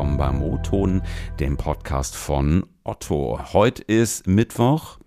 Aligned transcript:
willkommen 0.00 0.16
beim 0.16 0.42
O-Ton, 0.42 1.02
dem 1.40 1.58
Podcast 1.58 2.16
von 2.16 2.64
Otto. 2.84 3.38
Heute 3.52 3.82
ist 3.82 4.26
Mittwoch, 4.26 4.98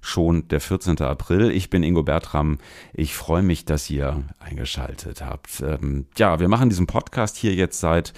schon 0.00 0.48
der 0.48 0.60
14. 0.60 1.00
April. 1.00 1.52
Ich 1.52 1.70
bin 1.70 1.84
Ingo 1.84 2.02
Bertram. 2.02 2.58
Ich 2.92 3.14
freue 3.14 3.42
mich, 3.42 3.66
dass 3.66 3.88
ihr 3.88 4.24
eingeschaltet 4.40 5.24
habt. 5.24 5.62
Ähm, 5.64 6.06
ja, 6.16 6.40
wir 6.40 6.48
machen 6.48 6.70
diesen 6.70 6.88
Podcast 6.88 7.36
hier 7.36 7.54
jetzt 7.54 7.78
seit 7.78 8.14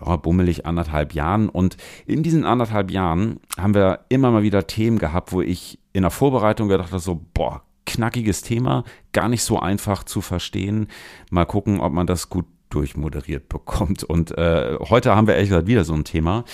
oh, 0.00 0.16
bummelig 0.16 0.66
anderthalb 0.66 1.14
Jahren. 1.14 1.48
Und 1.48 1.76
in 2.06 2.24
diesen 2.24 2.44
anderthalb 2.44 2.90
Jahren 2.90 3.38
haben 3.56 3.74
wir 3.74 4.00
immer 4.08 4.32
mal 4.32 4.42
wieder 4.42 4.66
Themen 4.66 4.98
gehabt, 4.98 5.30
wo 5.30 5.42
ich 5.42 5.78
in 5.92 6.02
der 6.02 6.10
Vorbereitung 6.10 6.66
gedacht 6.66 6.90
habe, 6.90 6.98
so, 6.98 7.24
boah, 7.34 7.62
knackiges 7.86 8.42
Thema, 8.42 8.82
gar 9.12 9.28
nicht 9.28 9.44
so 9.44 9.60
einfach 9.60 10.02
zu 10.02 10.22
verstehen. 10.22 10.88
Mal 11.30 11.46
gucken, 11.46 11.78
ob 11.78 11.92
man 11.92 12.08
das 12.08 12.30
gut 12.30 12.46
durchmoderiert 12.74 13.48
bekommt. 13.48 14.04
Und 14.04 14.36
äh, 14.36 14.76
heute 14.80 15.14
haben 15.14 15.26
wir 15.26 15.34
ehrlich 15.34 15.50
gesagt 15.50 15.66
wieder 15.66 15.84
so 15.84 15.94
ein 15.94 16.04
Thema. 16.04 16.44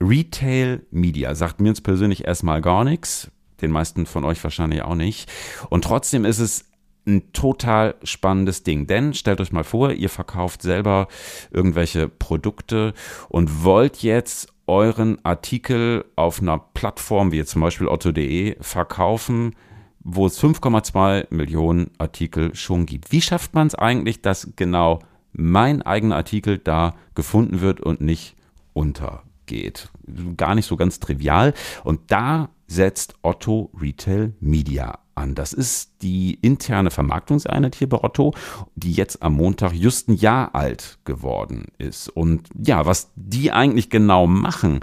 Retail 0.00 0.86
Media 0.90 1.34
sagt 1.34 1.60
mir 1.60 1.68
jetzt 1.68 1.82
persönlich 1.82 2.26
erstmal 2.26 2.60
gar 2.60 2.84
nichts, 2.84 3.30
den 3.62 3.70
meisten 3.70 4.06
von 4.06 4.24
euch 4.24 4.42
wahrscheinlich 4.42 4.82
auch 4.82 4.96
nicht. 4.96 5.30
Und 5.70 5.84
trotzdem 5.84 6.24
ist 6.24 6.38
es 6.38 6.66
ein 7.06 7.32
total 7.32 7.94
spannendes 8.02 8.62
Ding. 8.62 8.86
Denn 8.86 9.14
stellt 9.14 9.40
euch 9.40 9.52
mal 9.52 9.64
vor, 9.64 9.92
ihr 9.92 10.08
verkauft 10.08 10.62
selber 10.62 11.08
irgendwelche 11.50 12.08
Produkte 12.08 12.94
und 13.28 13.64
wollt 13.64 13.98
jetzt 13.98 14.48
euren 14.66 15.22
Artikel 15.24 16.04
auf 16.16 16.40
einer 16.40 16.58
Plattform 16.58 17.32
wie 17.32 17.44
zum 17.44 17.60
Beispiel 17.60 17.88
otto.de 17.88 18.56
verkaufen, 18.60 19.54
wo 20.00 20.26
es 20.26 20.42
5,2 20.42 21.26
Millionen 21.30 21.90
Artikel 21.98 22.54
schon 22.54 22.86
gibt. 22.86 23.12
Wie 23.12 23.20
schafft 23.20 23.54
man 23.54 23.66
es 23.66 23.74
eigentlich, 23.74 24.22
dass 24.22 24.52
genau 24.56 25.00
mein 25.34 25.82
eigener 25.82 26.16
Artikel 26.16 26.58
da 26.58 26.94
gefunden 27.14 27.60
wird 27.60 27.80
und 27.80 28.00
nicht 28.00 28.36
untergeht? 28.72 29.90
Gar 30.36 30.54
nicht 30.54 30.66
so 30.66 30.76
ganz 30.76 31.00
trivial. 31.00 31.54
Und 31.82 32.00
da 32.08 32.50
setzt 32.66 33.14
Otto 33.22 33.70
Retail 33.78 34.34
Media 34.40 34.98
an. 35.14 35.34
Das 35.34 35.52
ist 35.52 36.02
die 36.02 36.34
interne 36.34 36.90
Vermarktungseinheit 36.90 37.74
hier 37.74 37.88
bei 37.88 38.02
Otto, 38.02 38.34
die 38.74 38.92
jetzt 38.92 39.22
am 39.22 39.34
Montag 39.34 39.72
just 39.72 40.08
ein 40.08 40.16
Jahr 40.16 40.54
alt 40.54 40.98
geworden 41.04 41.66
ist. 41.78 42.08
Und 42.08 42.48
ja, 42.58 42.86
was 42.86 43.10
die 43.14 43.52
eigentlich 43.52 43.90
genau 43.90 44.26
machen, 44.26 44.80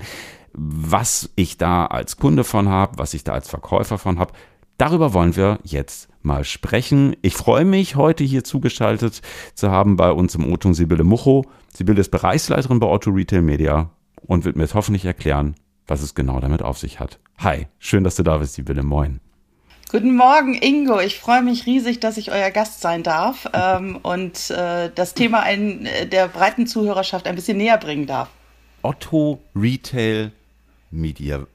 was 0.53 1.29
ich 1.35 1.57
da 1.57 1.85
als 1.85 2.17
Kunde 2.17 2.43
von 2.43 2.69
habe, 2.69 2.97
was 2.97 3.13
ich 3.13 3.23
da 3.23 3.33
als 3.33 3.49
Verkäufer 3.49 3.97
von 3.97 4.19
habe, 4.19 4.33
darüber 4.77 5.13
wollen 5.13 5.35
wir 5.35 5.59
jetzt 5.63 6.10
mal 6.25 6.43
sprechen. 6.43 7.15
Ich 7.21 7.35
freue 7.35 7.65
mich, 7.65 7.95
heute 7.95 8.23
hier 8.23 8.43
zugeschaltet 8.43 9.21
zu 9.55 9.71
haben 9.71 9.95
bei 9.95 10.11
uns 10.11 10.35
im 10.35 10.51
Otung 10.51 10.73
Sibylle 10.73 11.03
Mucho. 11.03 11.45
Sibylle 11.73 12.01
ist 12.01 12.11
Bereichsleiterin 12.11 12.79
bei 12.79 12.87
Otto 12.87 13.11
Retail 13.11 13.41
Media 13.41 13.89
und 14.25 14.45
wird 14.45 14.55
mir 14.55 14.63
jetzt 14.63 14.75
hoffentlich 14.75 15.05
erklären, 15.05 15.55
was 15.87 16.01
es 16.01 16.15
genau 16.15 16.39
damit 16.39 16.61
auf 16.61 16.77
sich 16.77 16.99
hat. 16.99 17.19
Hi, 17.39 17.67
schön, 17.79 18.03
dass 18.03 18.15
du 18.15 18.23
da 18.23 18.37
bist, 18.37 18.53
Sibylle. 18.53 18.83
Moin. 18.83 19.19
Guten 19.91 20.15
Morgen, 20.15 20.53
Ingo. 20.53 21.01
Ich 21.01 21.19
freue 21.19 21.41
mich 21.41 21.65
riesig, 21.65 21.99
dass 21.99 22.15
ich 22.15 22.31
euer 22.31 22.49
Gast 22.49 22.79
sein 22.79 23.03
darf 23.03 23.49
ähm, 23.53 23.99
und 24.01 24.49
äh, 24.49 24.89
das 24.93 25.13
Thema 25.13 25.41
ein, 25.41 25.85
äh, 25.85 26.07
der 26.07 26.29
breiten 26.29 26.65
Zuhörerschaft 26.65 27.27
ein 27.27 27.35
bisschen 27.35 27.57
näher 27.57 27.77
bringen 27.77 28.07
darf. 28.07 28.29
Otto 28.83 29.41
Retail 29.53 30.31
Media. 30.91 31.45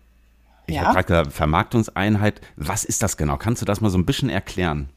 Ich 0.67 0.75
ja. 0.75 0.83
habe 0.83 0.95
gerade 0.95 1.06
gesagt, 1.06 1.33
Vermarktungseinheit. 1.33 2.41
Was 2.56 2.84
ist 2.84 3.03
das 3.03 3.17
genau? 3.17 3.36
Kannst 3.36 3.62
du 3.62 3.67
das 3.67 3.81
mal 3.81 3.91
so 3.91 3.98
ein 3.98 4.06
bisschen 4.06 4.28
erklären? 4.28 4.89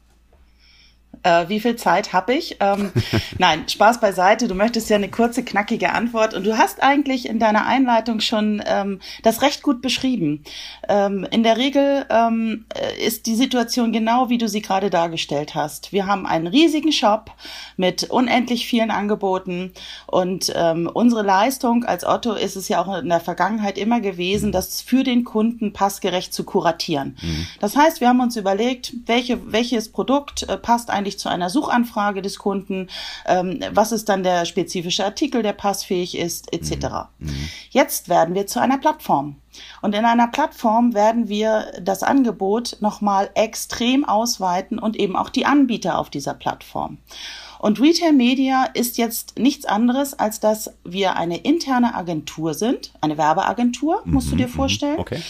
Äh, 1.22 1.48
wie 1.48 1.60
viel 1.60 1.76
Zeit 1.76 2.12
habe 2.12 2.34
ich? 2.34 2.56
Ähm, 2.60 2.92
nein, 3.38 3.68
Spaß 3.68 4.00
beiseite. 4.00 4.48
Du 4.48 4.54
möchtest 4.54 4.88
ja 4.88 4.96
eine 4.96 5.10
kurze, 5.10 5.44
knackige 5.44 5.92
Antwort. 5.92 6.32
Und 6.34 6.46
du 6.46 6.56
hast 6.56 6.82
eigentlich 6.82 7.28
in 7.28 7.38
deiner 7.38 7.66
Einleitung 7.66 8.20
schon 8.20 8.62
ähm, 8.66 9.00
das 9.22 9.42
recht 9.42 9.62
gut 9.62 9.82
beschrieben. 9.82 10.44
Ähm, 10.88 11.26
in 11.30 11.42
der 11.42 11.58
Regel 11.58 12.06
ähm, 12.08 12.64
ist 13.04 13.26
die 13.26 13.34
Situation 13.34 13.92
genau, 13.92 14.30
wie 14.30 14.38
du 14.38 14.48
sie 14.48 14.62
gerade 14.62 14.88
dargestellt 14.88 15.54
hast. 15.54 15.92
Wir 15.92 16.06
haben 16.06 16.26
einen 16.26 16.46
riesigen 16.46 16.92
Shop 16.92 17.32
mit 17.76 18.04
unendlich 18.04 18.66
vielen 18.66 18.90
Angeboten. 18.90 19.72
Und 20.06 20.50
ähm, 20.56 20.90
unsere 20.92 21.22
Leistung 21.22 21.84
als 21.84 22.04
Otto 22.04 22.32
ist 22.32 22.56
es 22.56 22.68
ja 22.68 22.82
auch 22.82 22.96
in 22.98 23.10
der 23.10 23.20
Vergangenheit 23.20 23.76
immer 23.76 24.00
gewesen, 24.00 24.48
mhm. 24.48 24.52
das 24.52 24.80
für 24.80 25.04
den 25.04 25.24
Kunden 25.24 25.74
passgerecht 25.74 26.32
zu 26.32 26.44
kuratieren. 26.44 27.18
Mhm. 27.20 27.46
Das 27.60 27.76
heißt, 27.76 28.00
wir 28.00 28.08
haben 28.08 28.20
uns 28.20 28.36
überlegt, 28.36 28.94
welche, 29.04 29.52
welches 29.52 29.92
Produkt 29.92 30.48
äh, 30.48 30.56
passt 30.56 30.88
eigentlich 30.88 30.99
eigentlich 31.00 31.18
zu 31.18 31.28
einer 31.28 31.48
Suchanfrage 31.48 32.22
des 32.22 32.38
Kunden, 32.38 32.88
ähm, 33.26 33.60
was 33.72 33.92
ist 33.92 34.08
dann 34.08 34.22
der 34.22 34.44
spezifische 34.44 35.04
Artikel, 35.04 35.42
der 35.42 35.54
passfähig 35.54 36.16
ist, 36.16 36.52
etc. 36.52 36.70
Mhm. 37.18 37.28
mhm. 37.28 37.48
Jetzt 37.70 38.08
werden 38.08 38.34
wir 38.34 38.46
zu 38.46 38.60
einer 38.60 38.78
Plattform. 38.78 39.36
Und 39.82 39.94
in 39.94 40.04
einer 40.04 40.28
Plattform 40.28 40.94
werden 40.94 41.28
wir 41.28 41.72
das 41.80 42.02
Angebot 42.02 42.76
nochmal 42.80 43.30
extrem 43.34 44.04
ausweiten 44.04 44.78
und 44.78 44.96
eben 44.96 45.16
auch 45.16 45.30
die 45.30 45.46
Anbieter 45.46 45.98
auf 45.98 46.10
dieser 46.10 46.34
Plattform. 46.34 46.98
Und 47.58 47.80
Retail 47.80 48.12
Media 48.12 48.64
ist 48.64 48.96
jetzt 48.96 49.38
nichts 49.38 49.66
anderes, 49.66 50.18
als 50.18 50.40
dass 50.40 50.72
wir 50.84 51.16
eine 51.16 51.38
interne 51.38 51.94
Agentur 51.94 52.54
sind, 52.54 52.92
eine 53.00 53.18
Werbeagentur, 53.18 54.02
musst 54.04 54.28
mhm, 54.28 54.30
du 54.30 54.36
dir 54.36 54.48
mhm. 54.48 54.52
vorstellen. 54.52 54.98
Okay 54.98 55.20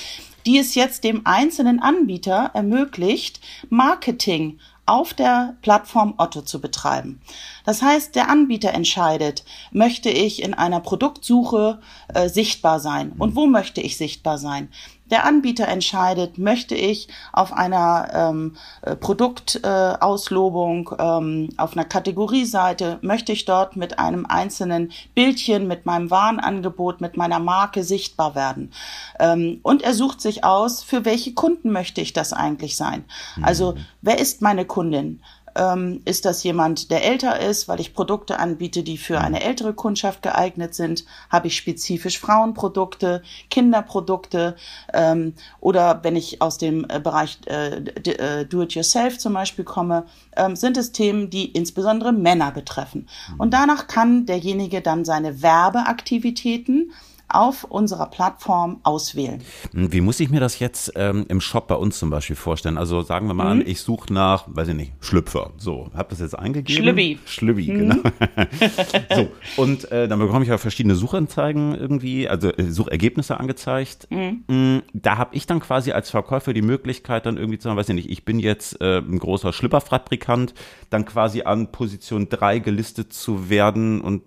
die 0.46 0.58
es 0.58 0.74
jetzt 0.74 1.04
dem 1.04 1.22
einzelnen 1.24 1.80
Anbieter 1.80 2.50
ermöglicht, 2.54 3.40
Marketing 3.68 4.58
auf 4.90 5.14
der 5.14 5.56
Plattform 5.62 6.14
Otto 6.18 6.42
zu 6.42 6.60
betreiben. 6.60 7.20
Das 7.64 7.80
heißt, 7.80 8.14
der 8.16 8.28
Anbieter 8.28 8.74
entscheidet, 8.74 9.44
möchte 9.70 10.10
ich 10.10 10.42
in 10.42 10.52
einer 10.52 10.80
Produktsuche 10.80 11.80
äh, 12.12 12.28
sichtbar 12.28 12.80
sein 12.80 13.12
und 13.16 13.36
wo 13.36 13.46
möchte 13.46 13.80
ich 13.80 13.96
sichtbar 13.96 14.36
sein. 14.38 14.68
Der 15.10 15.24
Anbieter 15.24 15.68
entscheidet, 15.68 16.38
möchte 16.38 16.74
ich 16.74 17.08
auf 17.32 17.52
einer 17.52 18.08
ähm, 18.12 18.56
äh, 18.82 18.96
Produktauslobung, 18.96 20.90
äh, 20.98 21.02
ähm, 21.02 21.48
auf 21.56 21.72
einer 21.72 21.84
Kategorieseite, 21.84 22.98
möchte 23.02 23.32
ich 23.32 23.44
dort 23.44 23.76
mit 23.76 23.98
einem 23.98 24.26
einzelnen 24.26 24.92
Bildchen, 25.14 25.66
mit 25.66 25.86
meinem 25.86 26.10
Warenangebot, 26.10 27.00
mit 27.00 27.16
meiner 27.16 27.38
Marke 27.38 27.82
sichtbar 27.82 28.34
werden. 28.34 28.72
Ähm, 29.18 29.60
und 29.62 29.82
er 29.82 29.94
sucht 29.94 30.20
sich 30.20 30.44
aus, 30.44 30.82
für 30.82 31.04
welche 31.04 31.34
Kunden 31.34 31.72
möchte 31.72 32.00
ich 32.00 32.12
das 32.12 32.32
eigentlich 32.32 32.76
sein. 32.76 33.04
Also, 33.42 33.72
mhm. 33.72 33.86
wer 34.02 34.18
ist 34.18 34.42
meine 34.42 34.64
Kundin? 34.64 35.20
Ähm, 35.54 36.00
ist 36.04 36.24
das 36.24 36.42
jemand, 36.42 36.90
der 36.90 37.04
älter 37.04 37.40
ist, 37.40 37.68
weil 37.68 37.80
ich 37.80 37.94
Produkte 37.94 38.38
anbiete, 38.38 38.82
die 38.82 38.98
für 38.98 39.20
eine 39.20 39.42
ältere 39.42 39.74
Kundschaft 39.74 40.22
geeignet 40.22 40.74
sind? 40.74 41.04
Habe 41.28 41.48
ich 41.48 41.56
spezifisch 41.56 42.18
Frauenprodukte, 42.18 43.22
Kinderprodukte? 43.50 44.56
Ähm, 44.92 45.34
oder 45.60 46.00
wenn 46.02 46.16
ich 46.16 46.40
aus 46.40 46.58
dem 46.58 46.86
äh, 46.88 47.00
Bereich 47.00 47.38
äh, 47.46 47.76
äh, 47.76 48.46
Do-it-yourself 48.46 49.18
zum 49.18 49.34
Beispiel 49.34 49.64
komme, 49.64 50.06
ähm, 50.36 50.56
sind 50.56 50.76
es 50.76 50.92
Themen, 50.92 51.30
die 51.30 51.46
insbesondere 51.46 52.12
Männer 52.12 52.52
betreffen. 52.52 53.08
Und 53.38 53.52
danach 53.52 53.86
kann 53.86 54.26
derjenige 54.26 54.80
dann 54.80 55.04
seine 55.04 55.42
Werbeaktivitäten 55.42 56.92
auf 57.30 57.64
unserer 57.64 58.06
Plattform 58.06 58.80
auswählen. 58.82 59.42
Hm, 59.72 59.92
wie 59.92 60.00
muss 60.00 60.20
ich 60.20 60.30
mir 60.30 60.40
das 60.40 60.58
jetzt 60.58 60.92
ähm, 60.96 61.26
im 61.28 61.40
Shop 61.40 61.68
bei 61.68 61.74
uns 61.74 61.98
zum 61.98 62.10
Beispiel 62.10 62.36
vorstellen? 62.36 62.78
Also 62.78 63.02
sagen 63.02 63.26
wir 63.26 63.34
mal 63.34 63.44
mhm. 63.44 63.60
an, 63.62 63.66
ich 63.66 63.80
suche 63.80 64.12
nach, 64.12 64.44
weiß 64.48 64.68
ich 64.68 64.74
nicht, 64.74 64.92
Schlüpfer. 65.00 65.50
So, 65.56 65.90
habe 65.94 66.10
das 66.10 66.20
jetzt 66.20 66.38
eingegeben? 66.38 66.82
Schlübbi. 66.82 67.18
Schlübbi, 67.24 67.72
mhm. 67.72 67.78
genau. 67.78 67.96
so, 69.14 69.28
und 69.56 69.90
äh, 69.92 70.08
dann 70.08 70.18
bekomme 70.18 70.44
ich 70.44 70.50
ja 70.50 70.58
verschiedene 70.58 70.94
Suchanzeigen 70.94 71.74
irgendwie, 71.74 72.28
also 72.28 72.48
äh, 72.48 72.70
Suchergebnisse 72.70 73.38
angezeigt. 73.38 74.08
Mhm. 74.10 74.44
Hm, 74.48 74.82
da 74.92 75.18
habe 75.18 75.34
ich 75.36 75.46
dann 75.46 75.60
quasi 75.60 75.92
als 75.92 76.10
Verkäufer 76.10 76.52
die 76.52 76.62
Möglichkeit, 76.62 77.26
dann 77.26 77.36
irgendwie 77.36 77.58
zu 77.58 77.64
sagen, 77.64 77.76
weiß 77.76 77.88
ich 77.88 77.94
nicht, 77.94 78.10
ich 78.10 78.24
bin 78.24 78.38
jetzt 78.38 78.80
äh, 78.80 78.98
ein 78.98 79.18
großer 79.18 79.52
Schlüpperfabrikant, 79.52 80.54
dann 80.90 81.04
quasi 81.04 81.42
an 81.42 81.72
Position 81.72 82.28
3 82.28 82.58
gelistet 82.58 83.12
zu 83.12 83.48
werden 83.48 84.00
und 84.00 84.22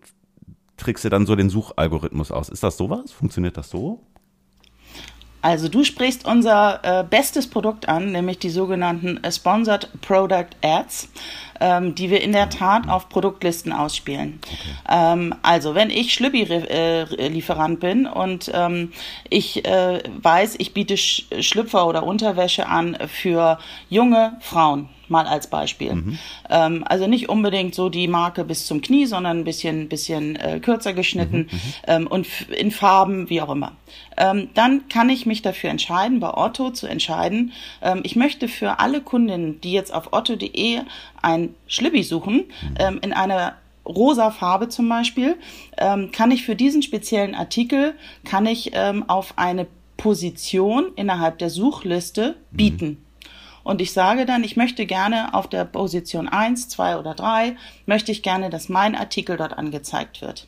trickst 0.77 1.05
du 1.05 1.09
dann 1.09 1.25
so 1.25 1.35
den 1.35 1.49
Suchalgorithmus 1.49 2.31
aus. 2.31 2.49
Ist 2.49 2.63
das 2.63 2.77
sowas? 2.77 3.11
Funktioniert 3.11 3.57
das 3.57 3.69
so? 3.69 4.01
Also 5.43 5.67
du 5.67 5.83
sprichst 5.83 6.25
unser 6.25 6.79
äh, 6.83 7.03
bestes 7.03 7.49
Produkt 7.49 7.89
an, 7.89 8.13
nämlich 8.13 8.39
die 8.39 8.49
sogenannten 8.49 9.19
Sponsored 9.29 9.89
Product 9.99 10.47
Ads, 10.61 11.09
ähm, 11.59 11.95
die 11.95 12.09
wir 12.09 12.21
in 12.21 12.31
der 12.31 12.49
Tat 12.49 12.87
auf 12.87 13.09
Produktlisten 13.09 13.73
ausspielen. 13.73 14.39
Ähm, 14.89 15.35
also 15.41 15.75
wenn 15.75 15.89
ich 15.89 16.13
Schlüppi-Lieferant 16.13 17.73
äh, 17.73 17.87
bin 17.87 18.05
und 18.05 18.49
ähm, 18.53 18.93
ich 19.29 19.65
äh, 19.65 20.01
weiß, 20.21 20.55
ich 20.59 20.73
biete 20.73 20.95
Sch 20.95 21.25
Schlüpfer 21.41 21.87
oder 21.87 22.03
Unterwäsche 22.03 22.67
an 22.67 22.97
für 23.07 23.59
junge 23.89 24.37
Frauen, 24.39 24.87
mal 25.13 25.27
als 25.27 25.48
Beispiel. 25.48 25.94
Mhm. 25.94 26.19
Ähm, 26.50 26.83
also 26.86 27.07
nicht 27.07 27.30
unbedingt 27.30 27.74
so 27.75 27.88
die 27.88 28.10
Marke 28.10 28.44
bis 28.44 28.65
zum 28.65 28.81
Knie, 28.81 29.06
sondern 29.06 29.39
ein 29.39 29.44
bisschen, 29.45 29.88
bisschen 29.88 30.36
äh, 30.36 30.60
kürzer 30.60 30.92
geschnitten 30.92 31.38
mhm. 31.38 31.44
mhm. 31.44 31.60
ähm, 31.88 32.07
und 32.07 32.27
in 32.50 32.71
Farben, 32.71 33.30
wie 33.30 33.39
auch 33.39 33.51
immer. 33.51 33.74
Ähm, 34.18 34.50
dann 34.56 34.89
kann 34.89 35.10
ich 35.10 35.25
mich 35.25 35.42
dafür 35.42 35.69
entscheiden, 35.69 36.19
bei 36.19 36.33
Otto 36.36 36.71
zu 36.71 36.88
entscheiden, 36.88 37.54
ähm, 37.81 38.01
ich 38.04 38.15
möchte 38.15 38.48
für 38.48 38.80
alle 38.80 39.01
Kundinnen, 39.01 39.62
die 39.62 39.71
jetzt 39.71 39.94
auf 39.94 40.12
otto.de 40.12 40.81
ein 41.21 41.56
Schlibbi 41.68 42.04
suchen, 42.04 42.36
mhm. 42.36 42.75
ähm, 42.80 43.00
in 43.01 43.13
einer 43.13 43.54
rosa 43.86 44.31
Farbe 44.31 44.69
zum 44.69 44.89
Beispiel, 44.89 45.36
ähm, 45.77 46.12
kann 46.12 46.31
ich 46.31 46.44
für 46.44 46.56
diesen 46.56 46.81
speziellen 46.81 47.36
Artikel, 47.36 47.94
kann 48.24 48.45
ich 48.45 48.71
auf 49.07 49.33
eine 49.36 49.68
Position 49.98 50.86
innerhalb 50.95 51.38
der 51.38 51.50
Suchliste 51.50 52.36
bieten. 52.51 52.88
Mhm. 52.88 52.98
Und 53.63 53.81
ich 53.81 53.94
sage 53.94 54.25
dann, 54.25 54.44
ich 54.44 54.57
möchte 54.57 54.86
gerne 54.86 55.33
auf 55.33 55.48
der 55.48 55.65
Position 55.65 56.27
1, 56.27 56.69
2 56.69 56.98
oder 56.98 57.15
3, 57.15 57.56
möchte 57.86 58.12
ich 58.12 58.21
gerne, 58.21 58.50
dass 58.50 58.69
mein 58.69 58.95
Artikel 58.95 59.38
dort 59.38 59.57
angezeigt 59.57 60.21
wird. 60.21 60.48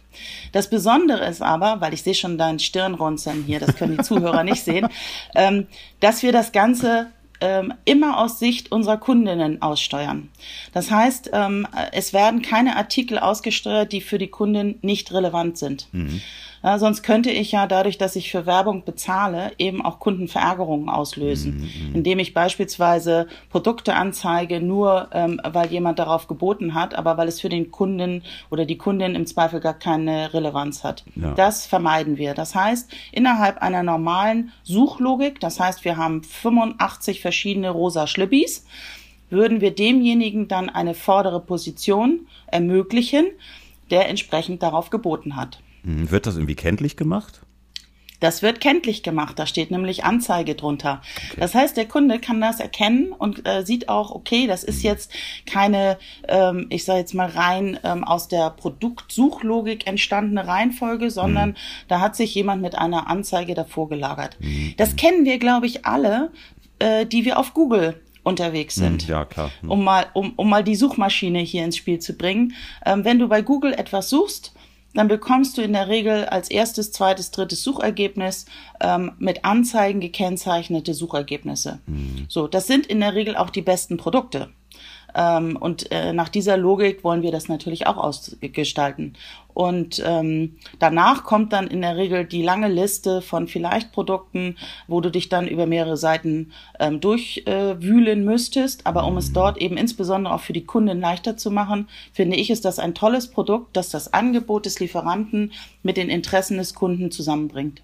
Das 0.51 0.69
Besondere 0.69 1.25
ist 1.25 1.41
aber, 1.41 1.81
weil 1.81 1.93
ich 1.93 2.03
sehe 2.03 2.13
schon 2.13 2.37
deinen 2.37 2.59
Stirnrunzeln 2.59 3.43
hier, 3.45 3.59
das 3.59 3.75
können 3.75 3.97
die 3.97 4.03
Zuhörer 4.03 4.43
nicht 4.43 4.63
sehen, 4.63 4.87
ähm, 5.33 5.67
dass 5.99 6.23
wir 6.23 6.31
das 6.31 6.51
Ganze 6.51 7.07
ähm, 7.41 7.73
immer 7.85 8.19
aus 8.19 8.39
Sicht 8.39 8.71
unserer 8.71 8.97
Kundinnen 8.97 9.61
aussteuern. 9.61 10.29
Das 10.73 10.91
heißt, 10.91 11.31
ähm, 11.33 11.67
es 11.91 12.13
werden 12.13 12.41
keine 12.41 12.75
Artikel 12.77 13.19
ausgesteuert, 13.19 13.91
die 13.91 14.01
für 14.01 14.17
die 14.17 14.27
Kundin 14.27 14.79
nicht 14.81 15.13
relevant 15.13 15.57
sind. 15.57 15.87
Mhm. 15.91 16.21
Ja, 16.65 16.79
sonst 16.79 17.03
könnte 17.03 17.29
ich 17.29 17.51
ja 17.51 17.67
dadurch, 17.67 17.99
dass 17.99 18.15
ich 18.15 18.31
für 18.31 18.47
Werbung 18.47 18.85
bezahle, 18.85 19.51
eben 19.59 19.85
auch 19.85 19.99
Kundenverärgerungen 19.99 20.89
auslösen, 20.89 21.57
mhm, 21.57 21.89
mhm. 21.89 21.95
indem 21.97 22.17
ich 22.17 22.33
beispielsweise 22.33 23.27
Produkte 23.51 23.93
anzeige, 23.93 24.59
nur 24.59 25.09
ähm, 25.11 25.39
weil 25.43 25.71
jemand 25.71 25.99
darauf 25.99 26.27
geboten 26.27 26.73
hat, 26.73 26.95
aber 26.95 27.17
weil 27.17 27.27
es 27.27 27.39
für 27.39 27.49
den 27.49 27.69
Kunden 27.69 28.23
oder 28.49 28.65
die 28.65 28.79
Kundin 28.79 29.13
im 29.13 29.27
Zweifel 29.27 29.59
gar 29.59 29.75
keine 29.75 30.33
Relevanz 30.33 30.83
hat. 30.83 31.03
Ja. 31.15 31.35
Das 31.35 31.67
vermeiden 31.67 32.17
wir. 32.17 32.33
Das 32.33 32.55
heißt, 32.55 32.91
innerhalb 33.11 33.61
einer 33.61 33.83
normalen 33.83 34.51
Suchlogik, 34.63 35.39
das 35.39 35.59
heißt, 35.59 35.85
wir 35.85 35.97
haben 35.97 36.23
85 36.23 37.21
verschiedene 37.21 37.69
rosa 37.69 38.07
Schlippis, 38.07 38.65
würden 39.29 39.61
wir 39.61 39.69
demjenigen 39.69 40.47
dann 40.47 40.69
eine 40.69 40.95
vordere 40.95 41.41
Position 41.41 42.21
ermöglichen, 42.47 43.27
der 43.91 44.09
entsprechend 44.09 44.63
darauf 44.63 44.89
geboten 44.89 45.35
hat. 45.35 45.59
Hm, 45.85 46.11
wird 46.11 46.25
das 46.25 46.35
irgendwie 46.35 46.55
kenntlich 46.55 46.97
gemacht? 46.97 47.41
Das 48.19 48.41
wird 48.41 48.61
kenntlich 48.61 49.03
gemacht, 49.03 49.37
da 49.37 49.45
steht 49.45 49.71
nämlich 49.71 50.03
Anzeige 50.03 50.55
drunter. 50.55 51.01
Okay. 51.29 51.41
Das 51.41 51.53
heißt, 51.53 51.75
der 51.75 51.85
Kunde 51.85 52.19
kann 52.19 52.39
das 52.39 52.59
erkennen 52.59 53.11
und 53.11 53.47
äh, 53.47 53.65
sieht 53.65 53.89
auch, 53.89 54.11
okay, 54.11 54.47
das 54.47 54.63
ist 54.63 54.83
jetzt 54.83 55.11
keine, 55.45 55.97
ähm, 56.27 56.67
ich 56.69 56.85
sage 56.85 56.99
jetzt 56.99 57.13
mal 57.13 57.29
rein 57.29 57.77
ähm, 57.83 58.03
aus 58.03 58.27
der 58.27 58.51
Produktsuchlogik 58.51 59.85
entstandene 59.85 60.47
Reihenfolge, 60.47 61.11
sondern 61.11 61.49
mhm. 61.49 61.55
da 61.87 61.99
hat 61.99 62.15
sich 62.15 62.33
jemand 62.33 62.61
mit 62.61 62.75
einer 62.75 63.09
Anzeige 63.09 63.53
davor 63.53 63.89
gelagert. 63.89 64.37
Mhm. 64.39 64.73
Das 64.77 64.95
kennen 64.95 65.25
wir, 65.25 65.37
glaube 65.37 65.65
ich, 65.65 65.85
alle, 65.85 66.31
äh, 66.79 67.05
die 67.05 67.25
wir 67.25 67.37
auf 67.37 67.53
Google 67.53 68.01
unterwegs 68.23 68.75
hm, 68.77 68.83
sind. 68.83 69.07
Ja, 69.07 69.23
klar. 69.23 69.51
Um 69.67 69.83
mal, 69.83 70.07
um, 70.13 70.33
um 70.35 70.49
mal 70.49 70.63
die 70.63 70.75
Suchmaschine 70.75 71.39
hier 71.39 71.63
ins 71.63 71.77
Spiel 71.77 71.99
zu 71.99 72.17
bringen. 72.17 72.53
Ähm, 72.85 73.05
wenn 73.05 73.19
du 73.19 73.27
bei 73.27 73.43
Google 73.43 73.73
etwas 73.73 74.09
suchst, 74.09 74.54
dann 74.95 75.07
bekommst 75.07 75.57
du 75.57 75.61
in 75.61 75.73
der 75.73 75.87
Regel 75.87 76.25
als 76.25 76.49
erstes, 76.49 76.91
zweites, 76.91 77.31
drittes 77.31 77.63
Suchergebnis 77.63 78.45
ähm, 78.81 79.11
mit 79.19 79.45
Anzeigen 79.45 79.99
gekennzeichnete 79.99 80.93
Suchergebnisse. 80.93 81.79
Mhm. 81.85 82.25
So, 82.27 82.47
das 82.47 82.67
sind 82.67 82.87
in 82.87 83.01
der 83.01 83.13
Regel 83.13 83.35
auch 83.35 83.49
die 83.49 83.61
besten 83.61 83.97
Produkte. 83.97 84.49
Ähm, 85.15 85.55
und 85.55 85.91
äh, 85.91 86.13
nach 86.13 86.29
dieser 86.29 86.57
Logik 86.57 87.03
wollen 87.03 87.21
wir 87.21 87.31
das 87.31 87.47
natürlich 87.47 87.87
auch 87.87 87.97
ausgestalten. 87.97 89.13
Und 89.53 90.03
ähm, 90.05 90.57
danach 90.79 91.23
kommt 91.23 91.53
dann 91.53 91.67
in 91.67 91.81
der 91.81 91.95
Regel 91.95 92.25
die 92.25 92.43
lange 92.43 92.67
Liste 92.67 93.21
von 93.21 93.47
vielleicht 93.47 93.93
Produkten, 93.93 94.57
wo 94.89 94.99
du 94.99 95.09
dich 95.09 95.29
dann 95.29 95.47
über 95.47 95.65
mehrere 95.65 95.95
Seiten 95.95 96.51
ähm, 96.77 96.99
durchwühlen 96.99 98.21
äh, 98.21 98.25
müsstest. 98.25 98.85
Aber 98.85 99.07
um 99.07 99.15
es 99.15 99.31
dort 99.31 99.57
eben 99.57 99.77
insbesondere 99.77 100.33
auch 100.33 100.41
für 100.41 100.51
die 100.51 100.65
Kunden 100.65 100.99
leichter 100.99 101.37
zu 101.37 101.51
machen, 101.51 101.87
finde 102.11 102.35
ich, 102.35 102.49
ist 102.49 102.65
das 102.65 102.79
ein 102.79 102.93
tolles 102.93 103.31
Produkt, 103.31 103.77
das 103.77 103.89
das 103.89 104.13
Angebot 104.13 104.65
des 104.65 104.81
Lieferanten 104.81 105.53
mit 105.83 105.95
den 105.95 106.09
Interessen 106.09 106.57
des 106.57 106.73
Kunden 106.73 107.09
zusammenbringt. 107.09 107.81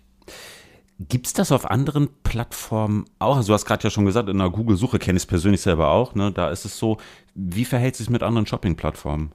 Gibt 1.10 1.28
es 1.28 1.34
das 1.34 1.52
auf 1.52 1.70
anderen 1.70 2.10
Plattformen 2.24 3.06
auch? 3.18 3.38
Also 3.38 3.48
du 3.48 3.54
hast 3.54 3.66
gerade 3.66 3.84
ja 3.84 3.90
schon 3.90 4.06
gesagt, 4.06 4.30
in 4.30 4.38
der 4.38 4.50
Google-Suche 4.50 5.00
kenne 5.00 5.18
ich 5.18 5.24
es 5.24 5.28
persönlich 5.28 5.62
selber 5.62 5.90
auch. 5.90 6.16
Ne? 6.16 6.32
Da 6.32 6.50
ist 6.50 6.66
es 6.66 6.78
so, 6.78 6.98
wie 7.34 7.66
verhält 7.66 7.94
es 7.94 8.00
sich 8.00 8.10
mit 8.10 8.24
anderen 8.24 8.46
Shopping-Plattformen? 8.46 9.32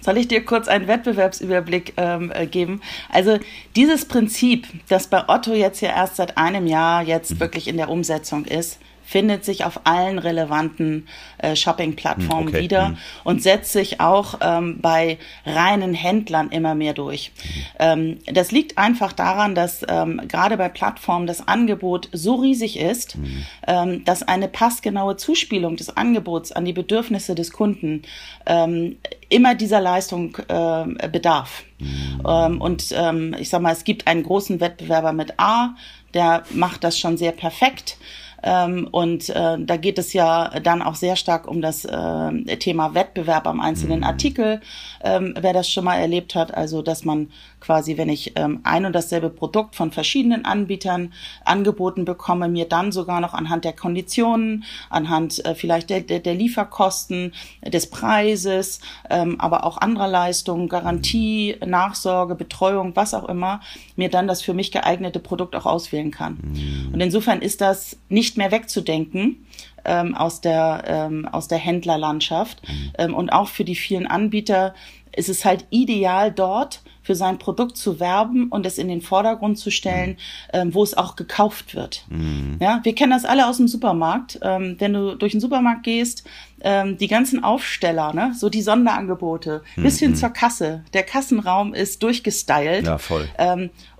Soll 0.00 0.18
ich 0.18 0.28
dir 0.28 0.44
kurz 0.44 0.68
einen 0.68 0.86
Wettbewerbsüberblick 0.86 1.94
ähm, 1.96 2.30
äh, 2.32 2.46
geben? 2.46 2.80
Also 3.10 3.38
dieses 3.74 4.04
Prinzip, 4.04 4.68
das 4.88 5.08
bei 5.08 5.28
Otto 5.28 5.52
jetzt 5.52 5.80
ja 5.80 5.90
erst 5.90 6.16
seit 6.16 6.38
einem 6.38 6.66
Jahr 6.66 7.02
jetzt 7.02 7.32
mhm. 7.32 7.40
wirklich 7.40 7.66
in 7.68 7.76
der 7.76 7.88
Umsetzung 7.88 8.44
ist, 8.44 8.78
findet 9.06 9.44
sich 9.44 9.64
auf 9.64 9.80
allen 9.84 10.18
relevanten 10.18 11.06
äh, 11.38 11.54
Shopping-Plattformen 11.54 12.48
okay. 12.48 12.60
wieder 12.60 12.90
mhm. 12.90 12.96
und 13.24 13.42
setzt 13.42 13.72
sich 13.72 14.00
auch 14.00 14.40
ähm, 14.42 14.80
bei 14.80 15.18
reinen 15.46 15.94
Händlern 15.94 16.50
immer 16.50 16.74
mehr 16.74 16.92
durch. 16.92 17.30
Ähm, 17.78 18.18
das 18.26 18.50
liegt 18.50 18.76
einfach 18.76 19.12
daran, 19.12 19.54
dass 19.54 19.84
ähm, 19.88 20.20
gerade 20.26 20.56
bei 20.56 20.68
Plattformen 20.68 21.26
das 21.26 21.46
Angebot 21.46 22.08
so 22.12 22.34
riesig 22.34 22.78
ist, 22.78 23.16
mhm. 23.16 23.46
ähm, 23.66 24.04
dass 24.04 24.24
eine 24.24 24.48
passgenaue 24.48 25.16
Zuspielung 25.16 25.76
des 25.76 25.96
Angebots 25.96 26.50
an 26.50 26.64
die 26.64 26.72
Bedürfnisse 26.72 27.36
des 27.36 27.52
Kunden 27.52 28.02
ähm, 28.44 28.96
immer 29.28 29.54
dieser 29.54 29.80
Leistung 29.80 30.36
äh, 30.48 31.08
bedarf. 31.08 31.62
Mhm. 31.78 32.22
Ähm, 32.26 32.60
und 32.60 32.86
ähm, 32.92 33.36
ich 33.38 33.50
sag 33.50 33.62
mal, 33.62 33.72
es 33.72 33.84
gibt 33.84 34.06
einen 34.06 34.24
großen 34.24 34.60
Wettbewerber 34.60 35.12
mit 35.12 35.38
A, 35.38 35.74
der 36.14 36.44
macht 36.50 36.82
das 36.82 36.98
schon 36.98 37.16
sehr 37.16 37.32
perfekt. 37.32 37.98
Ähm, 38.42 38.88
und 38.90 39.28
äh, 39.30 39.56
da 39.58 39.76
geht 39.76 39.98
es 39.98 40.12
ja 40.12 40.50
dann 40.60 40.82
auch 40.82 40.94
sehr 40.94 41.16
stark 41.16 41.48
um 41.48 41.62
das 41.62 41.84
äh, 41.84 42.56
Thema 42.58 42.94
Wettbewerb 42.94 43.46
am 43.46 43.60
einzelnen 43.60 44.00
mhm. 44.00 44.04
Artikel. 44.04 44.60
Ähm, 45.02 45.34
wer 45.38 45.52
das 45.52 45.70
schon 45.70 45.84
mal 45.84 45.96
erlebt 45.96 46.34
hat, 46.34 46.54
also 46.54 46.82
dass 46.82 47.04
man 47.04 47.30
quasi, 47.66 47.96
wenn 47.96 48.08
ich 48.08 48.32
ähm, 48.36 48.60
ein 48.62 48.86
und 48.86 48.92
dasselbe 48.92 49.28
Produkt 49.28 49.74
von 49.74 49.90
verschiedenen 49.90 50.44
Anbietern 50.44 51.12
angeboten 51.44 52.04
bekomme, 52.04 52.48
mir 52.48 52.66
dann 52.66 52.92
sogar 52.92 53.20
noch 53.20 53.34
anhand 53.34 53.64
der 53.64 53.72
Konditionen, 53.72 54.62
anhand 54.88 55.44
äh, 55.44 55.56
vielleicht 55.56 55.90
der, 55.90 56.00
der, 56.00 56.20
der 56.20 56.34
Lieferkosten, 56.34 57.32
des 57.66 57.90
Preises, 57.90 58.80
ähm, 59.10 59.40
aber 59.40 59.64
auch 59.64 59.78
anderer 59.78 60.06
Leistungen, 60.06 60.68
Garantie, 60.68 61.56
Nachsorge, 61.66 62.36
Betreuung, 62.36 62.94
was 62.94 63.14
auch 63.14 63.28
immer, 63.28 63.60
mir 63.96 64.10
dann 64.10 64.28
das 64.28 64.42
für 64.42 64.54
mich 64.54 64.70
geeignete 64.70 65.18
Produkt 65.18 65.56
auch 65.56 65.66
auswählen 65.66 66.12
kann. 66.12 66.38
Mhm. 66.42 66.94
Und 66.94 67.00
insofern 67.00 67.42
ist 67.42 67.60
das 67.60 67.98
nicht 68.08 68.36
mehr 68.36 68.52
wegzudenken 68.52 69.44
ähm, 69.86 70.14
aus 70.14 70.40
der 70.40 70.84
ähm, 70.86 71.26
aus 71.30 71.48
der 71.48 71.58
Händlerlandschaft 71.58 72.66
mhm. 72.68 72.92
ähm, 72.98 73.14
und 73.14 73.30
auch 73.30 73.48
für 73.48 73.64
die 73.64 73.76
vielen 73.76 74.06
Anbieter 74.06 74.74
ist 75.16 75.28
es 75.28 75.44
halt 75.44 75.66
ideal 75.70 76.30
dort 76.30 76.82
für 77.06 77.14
sein 77.14 77.38
Produkt 77.38 77.76
zu 77.76 78.00
werben 78.00 78.48
und 78.48 78.66
es 78.66 78.78
in 78.78 78.88
den 78.88 79.00
Vordergrund 79.00 79.58
zu 79.58 79.70
stellen, 79.70 80.10
mhm. 80.10 80.16
ähm, 80.52 80.74
wo 80.74 80.82
es 80.82 80.96
auch 80.96 81.14
gekauft 81.14 81.76
wird. 81.76 82.04
Mhm. 82.08 82.58
Ja, 82.60 82.80
wir 82.82 82.94
kennen 82.96 83.12
das 83.12 83.24
alle 83.24 83.46
aus 83.46 83.58
dem 83.58 83.68
Supermarkt. 83.68 84.40
Ähm, 84.42 84.74
wenn 84.78 84.92
du 84.92 85.14
durch 85.14 85.32
den 85.32 85.40
Supermarkt 85.40 85.84
gehst, 85.84 86.24
ähm, 86.62 86.98
die 86.98 87.06
ganzen 87.06 87.44
Aufsteller, 87.44 88.12
ne, 88.12 88.32
so 88.36 88.48
die 88.48 88.60
Sonderangebote, 88.60 89.62
mhm. 89.76 89.82
bis 89.84 90.00
hin 90.00 90.16
zur 90.16 90.30
Kasse. 90.30 90.84
Der 90.94 91.04
Kassenraum 91.04 91.74
ist 91.74 92.02
durchgestylt. 92.02 92.86
Ja, 92.86 92.98
voll. 92.98 93.28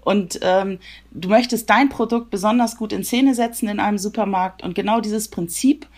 Und 0.06 0.38
ähm, 0.42 0.78
du 1.10 1.28
möchtest 1.28 1.68
dein 1.68 1.88
Produkt 1.88 2.30
besonders 2.30 2.76
gut 2.76 2.92
in 2.92 3.02
Szene 3.02 3.34
setzen 3.34 3.68
in 3.68 3.80
einem 3.80 3.98
Supermarkt 3.98 4.62
und 4.62 4.76
genau 4.76 5.00
dieses 5.00 5.26
Prinzip 5.26 5.88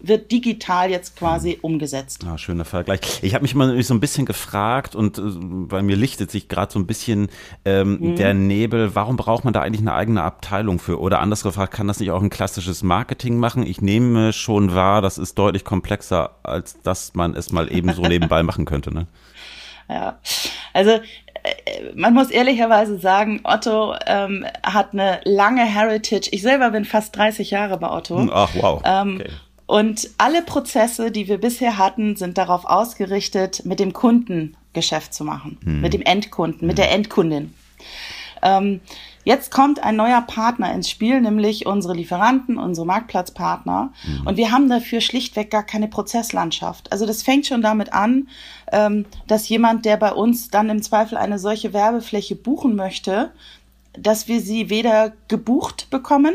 wird 0.00 0.30
digital 0.30 0.90
jetzt 0.90 1.16
quasi 1.16 1.58
umgesetzt. 1.62 2.26
Ah, 2.28 2.36
schöner 2.36 2.66
Vergleich. 2.66 3.00
Ich 3.22 3.32
habe 3.32 3.40
mich 3.40 3.54
mal 3.54 3.82
so 3.82 3.94
ein 3.94 4.00
bisschen 4.00 4.26
gefragt 4.26 4.94
und 4.94 5.16
äh, 5.16 5.22
bei 5.22 5.80
mir 5.80 5.96
lichtet 5.96 6.30
sich 6.30 6.48
gerade 6.48 6.70
so 6.70 6.78
ein 6.78 6.86
bisschen 6.86 7.30
ähm, 7.64 8.00
mhm. 8.00 8.16
der 8.16 8.34
Nebel. 8.34 8.94
Warum 8.94 9.16
braucht 9.16 9.44
man 9.44 9.54
da 9.54 9.62
eigentlich 9.62 9.80
eine 9.80 9.94
eigene 9.94 10.22
Abteilung 10.22 10.78
für? 10.78 11.00
Oder 11.00 11.20
anders 11.20 11.42
gefragt, 11.42 11.72
kann 11.72 11.88
das 11.88 12.00
nicht 12.00 12.10
auch 12.10 12.20
ein 12.20 12.28
klassisches 12.28 12.82
Marketing 12.82 13.38
machen? 13.38 13.66
Ich 13.66 13.80
nehme 13.80 14.34
schon 14.34 14.74
wahr, 14.74 15.00
das 15.00 15.16
ist 15.16 15.38
deutlich 15.38 15.64
komplexer, 15.64 16.36
als 16.42 16.82
dass 16.82 17.14
man 17.14 17.34
es 17.34 17.50
mal 17.50 17.72
eben 17.72 17.94
so 17.94 18.02
nebenbei 18.02 18.42
machen 18.42 18.66
könnte. 18.66 18.92
Ne? 18.92 19.06
Ja, 19.88 20.18
also 20.74 20.90
äh, 20.90 21.00
man 21.94 22.14
muss 22.14 22.30
ehrlicherweise 22.30 22.98
sagen, 22.98 23.40
Otto 23.44 23.94
ähm, 24.06 24.46
hat 24.62 24.92
eine 24.92 25.20
lange 25.24 25.64
Heritage. 25.64 26.28
Ich 26.32 26.42
selber 26.42 26.70
bin 26.70 26.84
fast 26.84 27.16
30 27.16 27.50
Jahre 27.50 27.78
bei 27.78 27.90
Otto. 27.90 28.18
Hm, 28.18 28.30
ach, 28.32 28.50
wow. 28.54 28.82
Ähm, 28.84 29.20
okay. 29.20 29.30
Und 29.66 30.10
alle 30.18 30.42
Prozesse, 30.42 31.10
die 31.10 31.26
wir 31.28 31.38
bisher 31.38 31.78
hatten, 31.78 32.16
sind 32.16 32.36
darauf 32.36 32.64
ausgerichtet, 32.64 33.64
mit 33.64 33.80
dem 33.80 33.92
Kunden 33.92 34.56
Geschäft 34.74 35.14
zu 35.14 35.24
machen, 35.24 35.58
hm. 35.64 35.80
mit 35.80 35.94
dem 35.94 36.02
Endkunden, 36.02 36.60
hm. 36.60 36.66
mit 36.66 36.78
der 36.78 36.92
Endkundin. 36.92 37.54
Ähm, 38.42 38.80
jetzt 39.24 39.50
kommt 39.50 39.82
ein 39.82 39.96
neuer 39.96 40.22
Partner 40.22 40.72
ins 40.72 40.88
Spiel, 40.88 41.20
nämlich 41.20 41.66
unsere 41.66 41.94
Lieferanten, 41.94 42.58
unsere 42.58 42.86
Marktplatzpartner. 42.86 43.92
Mhm. 44.06 44.26
Und 44.26 44.36
wir 44.36 44.52
haben 44.52 44.68
dafür 44.68 45.00
schlichtweg 45.00 45.50
gar 45.50 45.64
keine 45.64 45.88
Prozesslandschaft. 45.88 46.92
Also 46.92 47.06
das 47.06 47.22
fängt 47.22 47.46
schon 47.46 47.62
damit 47.62 47.92
an, 47.92 48.28
ähm, 48.72 49.06
dass 49.26 49.48
jemand, 49.48 49.84
der 49.84 49.96
bei 49.96 50.12
uns 50.12 50.48
dann 50.50 50.70
im 50.70 50.82
Zweifel 50.82 51.18
eine 51.18 51.38
solche 51.38 51.72
Werbefläche 51.72 52.36
buchen 52.36 52.76
möchte, 52.76 53.32
dass 53.98 54.28
wir 54.28 54.40
sie 54.40 54.70
weder 54.70 55.12
gebucht 55.28 55.88
bekommen, 55.90 56.34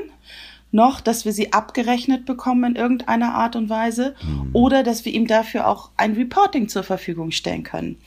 noch, 0.72 1.02
dass 1.02 1.26
wir 1.26 1.34
sie 1.34 1.52
abgerechnet 1.52 2.26
bekommen 2.26 2.76
in 2.76 2.76
irgendeiner 2.76 3.34
Art 3.34 3.56
und 3.56 3.70
Weise 3.70 4.16
mhm. 4.22 4.50
oder 4.54 4.84
dass 4.84 5.04
wir 5.04 5.14
ihm 5.14 5.26
dafür 5.26 5.68
auch 5.68 5.90
ein 5.98 6.14
Reporting 6.14 6.70
zur 6.70 6.84
Verfügung 6.84 7.32
stellen 7.32 7.64
können. 7.64 7.98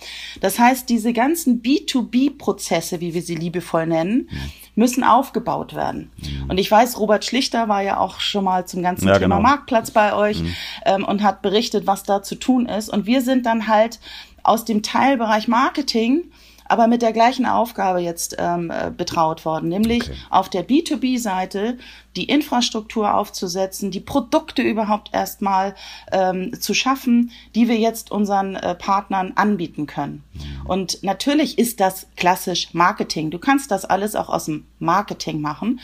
Das 0.41 0.59
heißt, 0.59 0.89
diese 0.89 1.13
ganzen 1.13 1.63
B2B-Prozesse, 1.63 3.01
wie 3.01 3.15
wir 3.15 3.23
sie 3.23 3.35
liebevoll 3.35 3.87
nennen, 3.87 4.29
mhm. 4.31 4.51
müssen 4.77 5.03
aufgebaut 5.03 5.75
werden. 5.75 6.11
Mhm. 6.19 6.51
Und 6.51 6.59
ich 6.59 6.71
weiß, 6.71 6.99
Robert 7.01 7.25
Schlichter 7.25 7.69
war 7.69 7.83
ja 7.83 7.99
auch 7.99 8.21
schon 8.21 8.45
mal 8.45 8.65
zum 8.67 8.83
ganzen 8.83 9.09
ja, 9.09 9.15
Thema 9.15 9.37
genau. 9.37 9.49
Marktplatz 9.49 9.91
bei 9.91 10.15
euch 10.15 10.41
mhm. 10.41 10.55
ähm, 10.87 11.05
und 11.05 11.23
hat 11.23 11.43
berichtet, 11.43 11.87
was 11.89 12.05
da 12.05 12.23
zu 12.23 12.37
tun 12.37 12.67
ist. 12.67 12.89
Und 12.89 13.07
wir 13.07 13.23
sind 13.23 13.45
dann 13.45 13.67
halt 13.67 13.99
aus 14.45 14.65
dem 14.65 14.83
Teilbereich 14.83 15.49
Marketing 15.49 16.25
aber 16.73 16.87
mit 16.87 17.03
der 17.03 17.13
gleichen 17.13 17.45
Aufgabe 17.45 17.99
jetzt 17.99 18.37
ähm, 18.39 18.71
äh, 18.71 18.91
betraut 18.91 19.45
worden, 19.45 19.69
nämlich 19.69 20.05
okay. 20.05 20.17
auf 20.31 20.49
der 20.49 20.67
B2B-Seite 20.67 21.77
die 22.17 22.25
Infrastruktur 22.25 23.13
aufzusetzen, 23.13 23.91
die 23.91 24.01
Produkte 24.01 24.63
überhaupt 24.63 25.11
erstmal 25.13 25.75
ähm, 26.13 26.59
zu 26.59 26.73
schaffen, 26.73 27.31
die 27.55 27.69
wir 27.69 27.77
jetzt 27.77 28.11
unseren 28.11 28.57
äh, 28.57 28.75
Partnern 28.75 29.33
anbieten 29.35 29.87
können. 29.87 30.25
Mhm. 30.33 30.67
Und 30.67 31.03
natürlich 31.03 31.59
ist 31.59 31.79
das 31.79 32.07
klassisch 32.17 32.73
Marketing. 32.73 33.31
Du 33.31 33.39
kannst 33.39 33.71
das 33.71 33.85
alles 33.85 34.17
auch 34.17 34.31
aus 34.31 34.47
dem 34.47 34.65
Marketing 34.79 35.43
machen. 35.43 35.79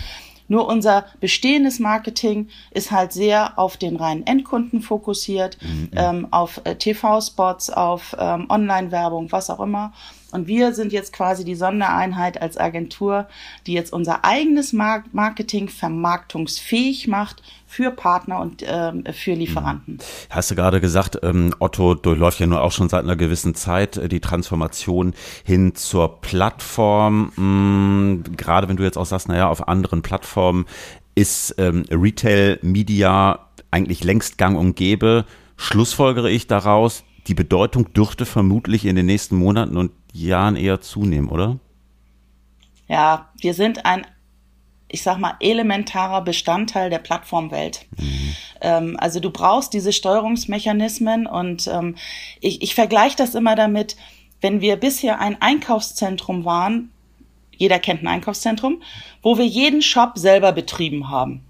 Nur 0.49 0.67
unser 0.67 1.05
bestehendes 1.21 1.79
Marketing 1.79 2.49
ist 2.71 2.91
halt 2.91 3.13
sehr 3.13 3.59
auf 3.59 3.77
den 3.77 3.97
reinen 3.97 4.27
Endkunden 4.27 4.81
fokussiert, 4.81 5.59
mhm. 5.63 5.91
ähm, 5.95 6.29
auf 6.31 6.63
äh, 6.65 6.75
TV-Spots, 6.75 7.71
auf 7.71 8.17
ähm, 8.19 8.47
Online-Werbung, 8.49 9.31
was 9.31 9.51
auch 9.51 9.61
immer. 9.61 9.93
Und 10.33 10.47
wir 10.47 10.75
sind 10.75 10.93
jetzt 10.93 11.13
quasi 11.13 11.45
die 11.45 11.55
Sondereinheit 11.55 12.41
als 12.41 12.59
Agentur, 12.59 13.29
die 13.67 13.73
jetzt 13.73 13.93
unser 13.93 14.25
eigenes 14.25 14.73
Marketing 14.75 15.69
vermarktungsfähig 15.69 17.09
macht 17.09 17.43
für 17.69 17.91
Partner 17.91 18.41
und 18.41 18.65
ähm, 18.67 19.05
für 19.13 19.35
Lieferanten. 19.35 19.95
Mhm. 19.95 20.01
Hast 20.31 20.51
du 20.51 20.55
gerade 20.55 20.81
gesagt, 20.81 21.19
ähm, 21.23 21.55
Otto 21.59 21.95
durchläuft 21.95 22.41
ja 22.41 22.47
nur 22.47 22.63
auch 22.63 22.73
schon 22.73 22.89
seit 22.89 23.05
einer 23.05 23.15
gewissen 23.15 23.55
Zeit 23.55 23.99
äh, 23.99 24.09
die 24.09 24.21
Transformation 24.21 25.13
hin 25.45 25.75
zur 25.75 26.21
Plattform. 26.23 27.31
Mhm, 27.37 28.37
gerade 28.37 28.69
wenn 28.69 28.77
du 28.77 28.85
jetzt 28.85 28.97
auch 28.97 29.05
sagst, 29.05 29.29
naja, 29.29 29.49
auf 29.49 29.69
anderen 29.69 30.01
Plattformen 30.01 30.65
ist 31.15 31.55
ähm, 31.59 31.85
Retail 31.91 32.59
Media 32.63 33.47
eigentlich 33.71 34.03
längst 34.03 34.39
gang 34.39 34.59
und 34.59 34.75
gäbe. 34.75 35.27
Schlussfolgere 35.57 36.31
ich 36.31 36.47
daraus, 36.47 37.05
die 37.27 37.35
Bedeutung 37.35 37.93
dürfte 37.93 38.25
vermutlich 38.25 38.87
in 38.87 38.97
den 38.97 39.07
nächsten 39.07 39.37
Monaten 39.37 39.77
und 39.77 39.93
Jahren 40.15 40.57
eher 40.57 40.81
zunehmen, 40.81 41.29
oder? 41.29 41.59
Ja, 42.89 43.29
wir 43.41 43.53
sind 43.53 43.85
ein, 43.85 44.07
ich 44.89 45.03
sag 45.03 45.19
mal, 45.19 45.35
elementarer 45.41 46.23
Bestandteil 46.23 46.91
der 46.91 46.99
Plattformwelt. 46.99 47.87
Mhm. 47.99 48.37
Ähm, 48.61 48.97
also 48.99 49.21
du 49.21 49.31
brauchst 49.31 49.73
diese 49.75 49.93
Steuerungsmechanismen 49.93 51.27
und 51.27 51.67
ähm, 51.69 51.97
ich, 52.41 52.63
ich 52.63 52.75
vergleiche 52.75 53.17
das 53.17 53.35
immer 53.35 53.55
damit, 53.55 53.97
wenn 54.41 54.61
wir 54.61 54.77
bisher 54.77 55.21
ein 55.21 55.41
Einkaufszentrum 55.41 56.45
waren, 56.45 56.91
jeder 57.57 57.79
kennt 57.79 58.03
ein 58.03 58.09
Einkaufszentrum, 58.09 58.83
wo 59.21 59.37
wir 59.37 59.47
jeden 59.47 59.83
Shop 59.83 60.13
selber 60.17 60.53
betrieben 60.53 61.11
haben. 61.11 61.45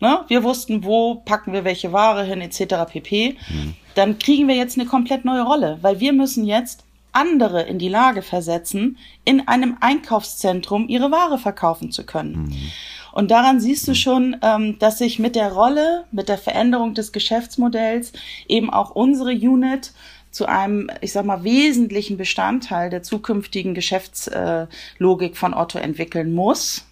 Ne? 0.00 0.24
Wir 0.26 0.42
wussten, 0.42 0.82
wo 0.82 1.14
packen 1.14 1.52
wir 1.52 1.64
welche 1.64 1.92
Ware 1.92 2.24
hin, 2.24 2.40
etc. 2.40 2.90
pp. 2.90 3.36
Mhm. 3.48 3.74
Dann 3.94 4.18
kriegen 4.18 4.48
wir 4.48 4.56
jetzt 4.56 4.76
eine 4.76 4.88
komplett 4.88 5.24
neue 5.24 5.42
Rolle, 5.42 5.78
weil 5.82 6.00
wir 6.00 6.12
müssen 6.12 6.44
jetzt 6.44 6.84
andere 7.12 7.62
in 7.62 7.78
die 7.78 7.88
Lage 7.88 8.22
versetzen, 8.22 8.98
in 9.24 9.46
einem 9.46 9.76
Einkaufszentrum 9.80 10.88
ihre 10.88 11.10
Ware 11.10 11.38
verkaufen 11.38 11.92
zu 11.92 12.04
können. 12.04 12.44
Mhm. 12.44 12.72
Und 13.12 13.30
daran 13.30 13.60
siehst 13.60 13.86
du 13.86 13.94
schon, 13.94 14.36
ähm, 14.42 14.78
dass 14.78 14.98
sich 14.98 15.18
mit 15.18 15.36
der 15.36 15.52
Rolle, 15.52 16.04
mit 16.10 16.28
der 16.28 16.38
Veränderung 16.38 16.94
des 16.94 17.12
Geschäftsmodells 17.12 18.12
eben 18.48 18.70
auch 18.70 18.90
unsere 18.90 19.32
Unit 19.32 19.92
zu 20.30 20.46
einem, 20.46 20.90
ich 21.02 21.12
sag 21.12 21.26
mal, 21.26 21.44
wesentlichen 21.44 22.16
Bestandteil 22.16 22.88
der 22.88 23.02
zukünftigen 23.02 23.74
Geschäftslogik 23.74 25.36
von 25.36 25.52
Otto 25.52 25.78
entwickeln 25.78 26.32
muss 26.34 26.86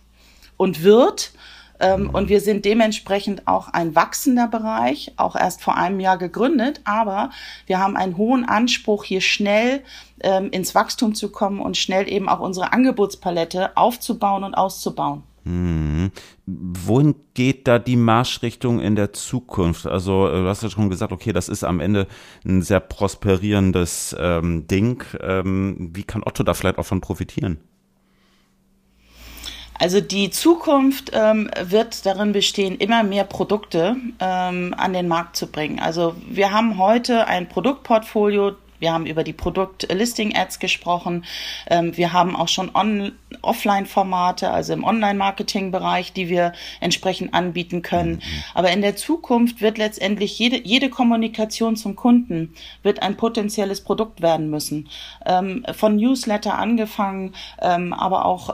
und 0.59 0.83
wird. 0.83 1.33
Ähm, 1.81 2.11
und 2.11 2.29
wir 2.29 2.41
sind 2.41 2.65
dementsprechend 2.65 3.47
auch 3.47 3.69
ein 3.69 3.95
wachsender 3.95 4.47
Bereich, 4.47 5.13
auch 5.17 5.35
erst 5.35 5.63
vor 5.63 5.77
einem 5.77 6.01
Jahr 6.01 6.19
gegründet, 6.19 6.81
aber 6.85 7.31
wir 7.67 7.79
haben 7.79 7.97
einen 7.97 8.17
hohen 8.17 8.45
Anspruch, 8.45 9.05
hier 9.05 9.21
schnell 9.21 9.83
ähm, 10.21 10.51
ins 10.51 10.75
Wachstum 10.75 11.15
zu 11.15 11.31
kommen 11.31 11.61
und 11.61 11.77
schnell 11.77 12.09
eben 12.09 12.29
auch 12.29 12.41
unsere 12.41 12.73
Angebotspalette 12.73 13.77
aufzubauen 13.77 14.45
und 14.45 14.55
auszubauen. 14.55 15.23
Hm. 15.45 16.11
Wohin 16.47 17.15
geht 17.35 17.67
da 17.67 17.79
die 17.79 17.97
Marschrichtung 17.97 18.81
in 18.81 18.95
der 18.95 19.13
Zukunft? 19.13 19.87
Also, 19.87 20.29
äh, 20.29 20.43
du 20.43 20.49
hast 20.49 20.63
ja 20.63 20.71
schon 20.71 20.91
gesagt, 20.91 21.13
okay, 21.13 21.33
das 21.33 21.49
ist 21.49 21.65
am 21.65 21.81
Ende 21.81 22.07
ein 22.45 22.63
sehr 22.63 22.81
prosperierendes 22.81 24.15
ähm, 24.19 24.67
Ding. 24.67 25.03
Ähm, 25.21 25.91
wie 25.95 26.03
kann 26.03 26.23
Otto 26.25 26.43
da 26.43 26.53
vielleicht 26.53 26.79
auch 26.79 26.85
von 26.85 27.01
profitieren? 27.01 27.59
Also 29.81 30.03
die 30.03 30.29
Zukunft 30.29 31.11
ähm, 31.15 31.51
wird 31.59 32.05
darin 32.05 32.33
bestehen, 32.33 32.77
immer 32.77 33.03
mehr 33.03 33.25
Produkte 33.25 33.97
ähm, 34.21 34.75
an 34.77 34.93
den 34.93 35.09
Markt 35.09 35.37
zu 35.37 35.47
bringen. 35.47 35.81
Also 35.81 36.15
wir 36.29 36.53
haben 36.53 36.77
heute 36.77 37.27
ein 37.27 37.49
Produktportfolio, 37.49 38.57
wir 38.81 38.93
haben 38.93 39.07
über 39.07 39.23
die 39.23 39.35
Produkt-Listing-Ads 39.35 40.59
gesprochen. 40.59 41.25
Ähm, 41.69 41.97
wir 41.97 42.13
haben 42.13 42.35
auch 42.35 42.49
schon 42.49 42.71
Offline-Formate, 43.43 44.51
also 44.51 44.73
im 44.73 44.85
Online-Marketing-Bereich, 44.85 46.13
die 46.13 46.29
wir 46.29 46.53
entsprechend 46.81 47.35
anbieten 47.35 47.83
können. 47.83 48.15
Mhm. 48.15 48.21
Aber 48.55 48.73
in 48.73 48.81
der 48.81 48.97
Zukunft 48.97 49.61
wird 49.61 49.79
letztendlich 49.79 50.39
jede, 50.39 50.67
jede 50.67 50.89
Kommunikation 50.89 51.77
zum 51.77 51.95
Kunden 51.95 52.55
wird 52.83 53.03
ein 53.03 53.17
potenzielles 53.17 53.83
Produkt 53.83 54.23
werden 54.23 54.51
müssen. 54.51 54.89
Ähm, 55.27 55.65
von 55.73 55.97
Newsletter 55.97 56.59
angefangen, 56.59 57.35
ähm, 57.61 57.93
aber 57.93 58.25
auch 58.25 58.51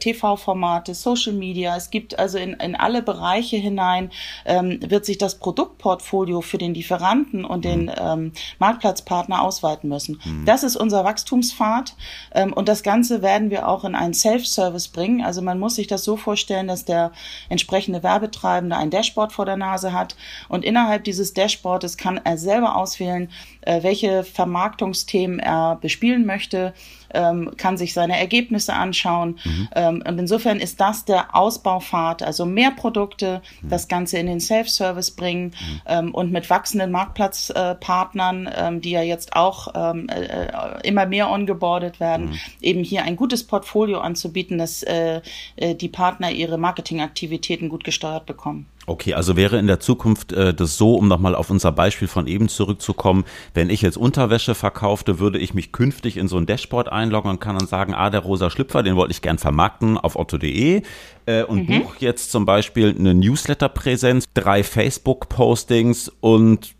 TV-Formate, 0.00 0.94
Social 0.94 1.32
Media. 1.32 1.76
Es 1.76 1.90
gibt 1.90 2.18
also 2.18 2.38
in, 2.38 2.54
in 2.54 2.74
alle 2.74 3.02
Bereiche 3.02 3.56
hinein, 3.56 4.10
wird 4.44 5.04
sich 5.04 5.18
das 5.18 5.38
Produktportfolio 5.38 6.40
für 6.40 6.58
den 6.58 6.74
Lieferanten 6.74 7.44
und 7.44 7.64
den 7.64 7.84
mhm. 7.86 8.32
Marktplatzpartner 8.58 9.42
ausweiten 9.42 9.67
ausweiten 9.68 9.88
müssen. 9.88 10.20
Mhm. 10.24 10.44
Das 10.44 10.62
ist 10.62 10.76
unser 10.76 11.04
Wachstumspfad 11.04 11.94
ähm, 12.34 12.52
und 12.52 12.68
das 12.68 12.82
Ganze 12.82 13.22
werden 13.22 13.50
wir 13.50 13.68
auch 13.68 13.84
in 13.84 13.94
einen 13.94 14.14
Self-Service 14.14 14.88
bringen. 14.88 15.24
Also 15.24 15.42
man 15.42 15.58
muss 15.58 15.76
sich 15.76 15.86
das 15.86 16.04
so 16.04 16.16
vorstellen, 16.16 16.68
dass 16.68 16.84
der 16.84 17.12
entsprechende 17.48 18.02
Werbetreibende 18.02 18.76
ein 18.76 18.90
Dashboard 18.90 19.32
vor 19.32 19.46
der 19.46 19.56
Nase 19.56 19.92
hat 19.92 20.16
und 20.48 20.64
innerhalb 20.64 21.04
dieses 21.04 21.34
Dashboards 21.34 21.96
kann 21.96 22.20
er 22.22 22.38
selber 22.38 22.76
auswählen, 22.76 23.30
äh, 23.68 23.82
welche 23.82 24.24
Vermarktungsthemen 24.24 25.38
er 25.38 25.76
bespielen 25.76 26.26
möchte 26.26 26.72
ähm, 27.14 27.50
kann 27.56 27.76
sich 27.76 27.94
seine 27.94 28.18
Ergebnisse 28.18 28.74
anschauen. 28.74 29.38
Mhm. 29.44 29.68
Ähm, 29.74 30.02
und 30.06 30.18
insofern 30.18 30.58
ist 30.58 30.80
das 30.80 31.04
der 31.04 31.34
Ausbaupfad, 31.34 32.22
also 32.22 32.44
mehr 32.44 32.70
Produkte, 32.70 33.42
mhm. 33.62 33.68
das 33.68 33.88
Ganze 33.88 34.18
in 34.18 34.26
den 34.26 34.40
Self-Service 34.40 35.12
bringen 35.12 35.46
mhm. 35.46 35.80
ähm, 35.86 36.14
und 36.14 36.32
mit 36.32 36.50
wachsenden 36.50 36.90
Marktplatzpartnern, 36.90 38.46
äh, 38.46 38.68
ähm, 38.68 38.80
die 38.80 38.90
ja 38.90 39.02
jetzt 39.02 39.36
auch 39.36 39.68
ähm, 39.74 40.08
äh, 40.08 40.86
immer 40.86 41.06
mehr 41.06 41.30
ongeboardet 41.30 42.00
werden, 42.00 42.30
mhm. 42.30 42.38
eben 42.60 42.84
hier 42.84 43.04
ein 43.04 43.16
gutes 43.16 43.44
Portfolio 43.44 44.00
anzubieten, 44.00 44.58
dass 44.58 44.82
äh, 44.82 45.20
äh, 45.56 45.74
die 45.74 45.88
Partner 45.88 46.30
ihre 46.30 46.58
Marketingaktivitäten 46.58 47.68
gut 47.68 47.84
gesteuert 47.84 48.26
bekommen. 48.26 48.66
Okay, 48.88 49.12
also 49.12 49.36
wäre 49.36 49.58
in 49.58 49.66
der 49.66 49.80
Zukunft 49.80 50.32
äh, 50.32 50.54
das 50.54 50.78
so, 50.78 50.94
um 50.94 51.08
nochmal 51.08 51.34
auf 51.34 51.50
unser 51.50 51.72
Beispiel 51.72 52.08
von 52.08 52.26
eben 52.26 52.48
zurückzukommen, 52.48 53.24
wenn 53.52 53.68
ich 53.68 53.82
jetzt 53.82 53.98
Unterwäsche 53.98 54.54
verkaufte, 54.54 55.18
würde 55.18 55.38
ich 55.38 55.52
mich 55.52 55.72
künftig 55.72 56.16
in 56.16 56.26
so 56.26 56.38
ein 56.38 56.46
Dashboard 56.46 56.90
einloggen 56.90 57.30
und 57.30 57.38
kann 57.38 57.58
dann 57.58 57.68
sagen, 57.68 57.92
ah, 57.92 58.08
der 58.08 58.20
rosa 58.20 58.48
Schlüpfer, 58.48 58.82
den 58.82 58.96
wollte 58.96 59.12
ich 59.12 59.20
gern 59.20 59.36
vermarkten 59.36 59.98
auf 59.98 60.16
otto.de 60.16 60.82
äh, 61.26 61.42
und 61.42 61.68
mhm. 61.68 61.82
buche 61.82 61.96
jetzt 61.98 62.32
zum 62.32 62.46
Beispiel 62.46 62.96
eine 62.98 63.12
Newsletter-Präsenz, 63.12 64.24
drei 64.32 64.62
Facebook-Postings 64.62 66.10
und 66.20 66.74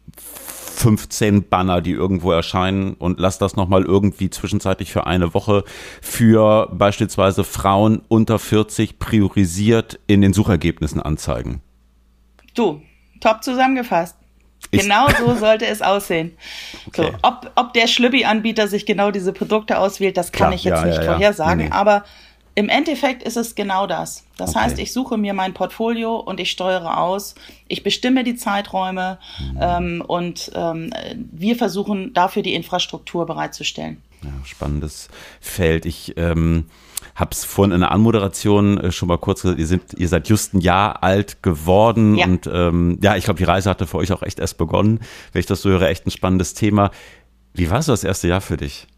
15 0.78 1.48
Banner, 1.50 1.82
die 1.82 1.90
irgendwo 1.90 2.32
erscheinen 2.32 2.94
und 2.94 3.20
lass 3.20 3.36
das 3.36 3.56
nochmal 3.56 3.82
irgendwie 3.84 4.30
zwischenzeitlich 4.30 4.92
für 4.92 5.06
eine 5.06 5.34
Woche 5.34 5.64
für 6.00 6.70
beispielsweise 6.72 7.44
Frauen 7.44 8.00
unter 8.08 8.38
40 8.38 8.98
priorisiert 8.98 10.00
in 10.06 10.22
den 10.22 10.32
Suchergebnissen 10.32 11.02
anzeigen. 11.02 11.60
Du, 12.54 12.82
top 13.20 13.42
zusammengefasst. 13.42 14.16
Ich 14.70 14.82
genau 14.82 15.08
so 15.18 15.34
sollte 15.38 15.66
es 15.66 15.82
aussehen. 15.82 16.36
Okay. 16.88 17.12
So, 17.12 17.18
ob, 17.22 17.50
ob 17.54 17.72
der 17.72 17.86
Schlüppi-Anbieter 17.86 18.68
sich 18.68 18.86
genau 18.86 19.10
diese 19.10 19.32
Produkte 19.32 19.78
auswählt, 19.78 20.16
das 20.16 20.32
kann 20.32 20.48
Klar, 20.48 20.54
ich 20.54 20.64
jetzt 20.64 20.80
ja, 20.80 20.86
nicht 20.86 20.98
ja, 20.98 21.04
vorhersagen, 21.04 21.58
nee, 21.58 21.64
nee. 21.64 21.70
aber 21.70 22.04
Im 22.58 22.68
Endeffekt 22.68 23.22
ist 23.22 23.36
es 23.36 23.54
genau 23.54 23.86
das. 23.86 24.24
Das 24.36 24.50
okay. 24.50 24.58
heißt, 24.58 24.78
ich 24.80 24.92
suche 24.92 25.16
mir 25.16 25.32
mein 25.32 25.54
Portfolio 25.54 26.16
und 26.16 26.40
ich 26.40 26.50
steuere 26.50 26.98
aus. 26.98 27.36
Ich 27.68 27.84
bestimme 27.84 28.24
die 28.24 28.34
Zeiträume 28.34 29.20
mhm. 29.38 29.58
ähm, 29.60 30.04
und 30.04 30.50
ähm, 30.56 30.92
wir 31.30 31.54
versuchen 31.54 32.12
dafür 32.14 32.42
die 32.42 32.54
Infrastruktur 32.54 33.26
bereitzustellen. 33.26 34.02
Ja, 34.24 34.30
spannendes 34.44 35.08
Feld. 35.40 35.86
Ich 35.86 36.14
ähm, 36.16 36.64
habe 37.14 37.30
es 37.30 37.44
vorhin 37.44 37.72
in 37.72 37.78
der 37.78 37.92
Anmoderation 37.92 38.78
äh, 38.78 38.90
schon 38.90 39.06
mal 39.06 39.18
kurz 39.18 39.42
gesagt, 39.42 39.60
ihr, 39.60 39.66
sind, 39.68 39.94
ihr 39.96 40.08
seid 40.08 40.28
just 40.28 40.54
ein 40.54 40.60
Jahr 40.60 41.04
alt 41.04 41.44
geworden 41.44 42.16
ja. 42.16 42.26
und 42.26 42.50
ähm, 42.52 42.98
ja, 43.00 43.14
ich 43.14 43.22
glaube, 43.22 43.38
die 43.38 43.44
Reise 43.44 43.70
hatte 43.70 43.86
für 43.86 43.98
euch 43.98 44.10
auch 44.10 44.24
echt 44.24 44.40
erst 44.40 44.58
begonnen. 44.58 44.98
Wenn 45.30 45.38
ich 45.38 45.46
das 45.46 45.62
so 45.62 45.70
höre, 45.70 45.82
echt 45.82 46.08
ein 46.08 46.10
spannendes 46.10 46.54
Thema. 46.54 46.90
Wie 47.54 47.70
war 47.70 47.82
so 47.82 47.92
das 47.92 48.02
erste 48.02 48.26
Jahr 48.26 48.40
für 48.40 48.56
dich? 48.56 48.88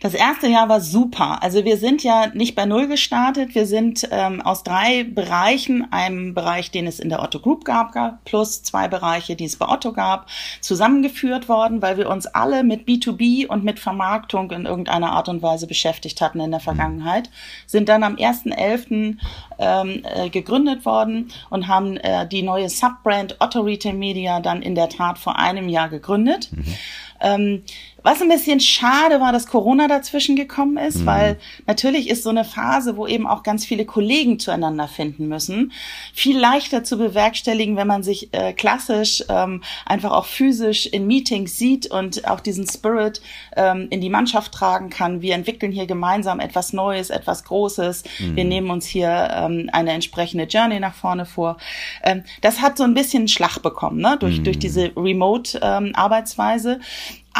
Das 0.00 0.14
erste 0.14 0.48
Jahr 0.48 0.70
war 0.70 0.80
super. 0.80 1.42
Also 1.42 1.66
wir 1.66 1.76
sind 1.76 2.02
ja 2.02 2.28
nicht 2.32 2.54
bei 2.54 2.64
Null 2.64 2.88
gestartet. 2.88 3.54
Wir 3.54 3.66
sind 3.66 4.08
ähm, 4.10 4.40
aus 4.40 4.62
drei 4.62 5.04
Bereichen, 5.04 5.92
einem 5.92 6.32
Bereich, 6.32 6.70
den 6.70 6.86
es 6.86 7.00
in 7.00 7.10
der 7.10 7.22
Otto 7.22 7.38
Group 7.38 7.66
gab, 7.66 7.92
plus 8.24 8.62
zwei 8.62 8.88
Bereiche, 8.88 9.36
die 9.36 9.44
es 9.44 9.56
bei 9.56 9.68
Otto 9.68 9.92
gab, 9.92 10.26
zusammengeführt 10.62 11.50
worden, 11.50 11.82
weil 11.82 11.98
wir 11.98 12.08
uns 12.08 12.26
alle 12.26 12.64
mit 12.64 12.88
B2B 12.88 13.46
und 13.46 13.62
mit 13.62 13.78
Vermarktung 13.78 14.50
in 14.52 14.64
irgendeiner 14.64 15.12
Art 15.12 15.28
und 15.28 15.42
Weise 15.42 15.66
beschäftigt 15.66 16.22
hatten 16.22 16.40
in 16.40 16.50
der 16.50 16.60
Vergangenheit. 16.60 17.28
Sind 17.66 17.90
dann 17.90 18.02
am 18.02 18.14
1.11. 18.14 19.18
Ähm, 19.58 20.02
äh, 20.04 20.30
gegründet 20.30 20.86
worden 20.86 21.30
und 21.50 21.68
haben 21.68 21.98
äh, 21.98 22.26
die 22.26 22.42
neue 22.42 22.70
Subbrand 22.70 23.36
Otto 23.40 23.60
Retail 23.60 23.92
Media 23.92 24.40
dann 24.40 24.62
in 24.62 24.74
der 24.74 24.88
Tat 24.88 25.18
vor 25.18 25.38
einem 25.38 25.68
Jahr 25.68 25.90
gegründet. 25.90 26.48
Mhm. 26.50 26.64
Ähm, 27.20 27.62
was 28.02 28.22
ein 28.22 28.28
bisschen 28.28 28.60
schade 28.60 29.20
war, 29.20 29.32
dass 29.32 29.46
Corona 29.46 29.88
dazwischen 29.88 30.36
gekommen 30.36 30.76
ist, 30.76 31.00
mhm. 31.00 31.06
weil 31.06 31.38
natürlich 31.66 32.08
ist 32.08 32.22
so 32.22 32.30
eine 32.30 32.44
Phase, 32.44 32.96
wo 32.96 33.06
eben 33.06 33.26
auch 33.26 33.42
ganz 33.42 33.64
viele 33.64 33.84
Kollegen 33.84 34.38
zueinander 34.38 34.88
finden 34.88 35.28
müssen, 35.28 35.72
viel 36.14 36.38
leichter 36.38 36.84
zu 36.84 36.96
bewerkstelligen, 36.96 37.76
wenn 37.76 37.86
man 37.86 38.02
sich 38.02 38.32
äh, 38.32 38.52
klassisch 38.52 39.24
ähm, 39.28 39.62
einfach 39.84 40.12
auch 40.12 40.26
physisch 40.26 40.86
in 40.86 41.06
Meetings 41.06 41.56
sieht 41.56 41.90
und 41.90 42.28
auch 42.28 42.40
diesen 42.40 42.66
Spirit 42.66 43.20
ähm, 43.56 43.88
in 43.90 44.00
die 44.00 44.10
Mannschaft 44.10 44.52
tragen 44.52 44.90
kann. 44.90 45.22
Wir 45.22 45.34
entwickeln 45.34 45.72
hier 45.72 45.86
gemeinsam 45.86 46.40
etwas 46.40 46.72
Neues, 46.72 47.10
etwas 47.10 47.44
Großes. 47.44 48.04
Mhm. 48.18 48.36
Wir 48.36 48.44
nehmen 48.44 48.70
uns 48.70 48.86
hier 48.86 49.28
ähm, 49.32 49.68
eine 49.72 49.92
entsprechende 49.92 50.44
Journey 50.44 50.80
nach 50.80 50.94
vorne 50.94 51.26
vor. 51.26 51.56
Ähm, 52.02 52.24
das 52.40 52.60
hat 52.60 52.76
so 52.76 52.84
ein 52.84 52.94
bisschen 52.94 53.28
Schlag 53.28 53.58
bekommen, 53.58 54.00
ne? 54.00 54.16
durch, 54.18 54.38
mhm. 54.38 54.44
durch 54.44 54.58
diese 54.58 54.92
Remote-Arbeitsweise. 54.96 56.80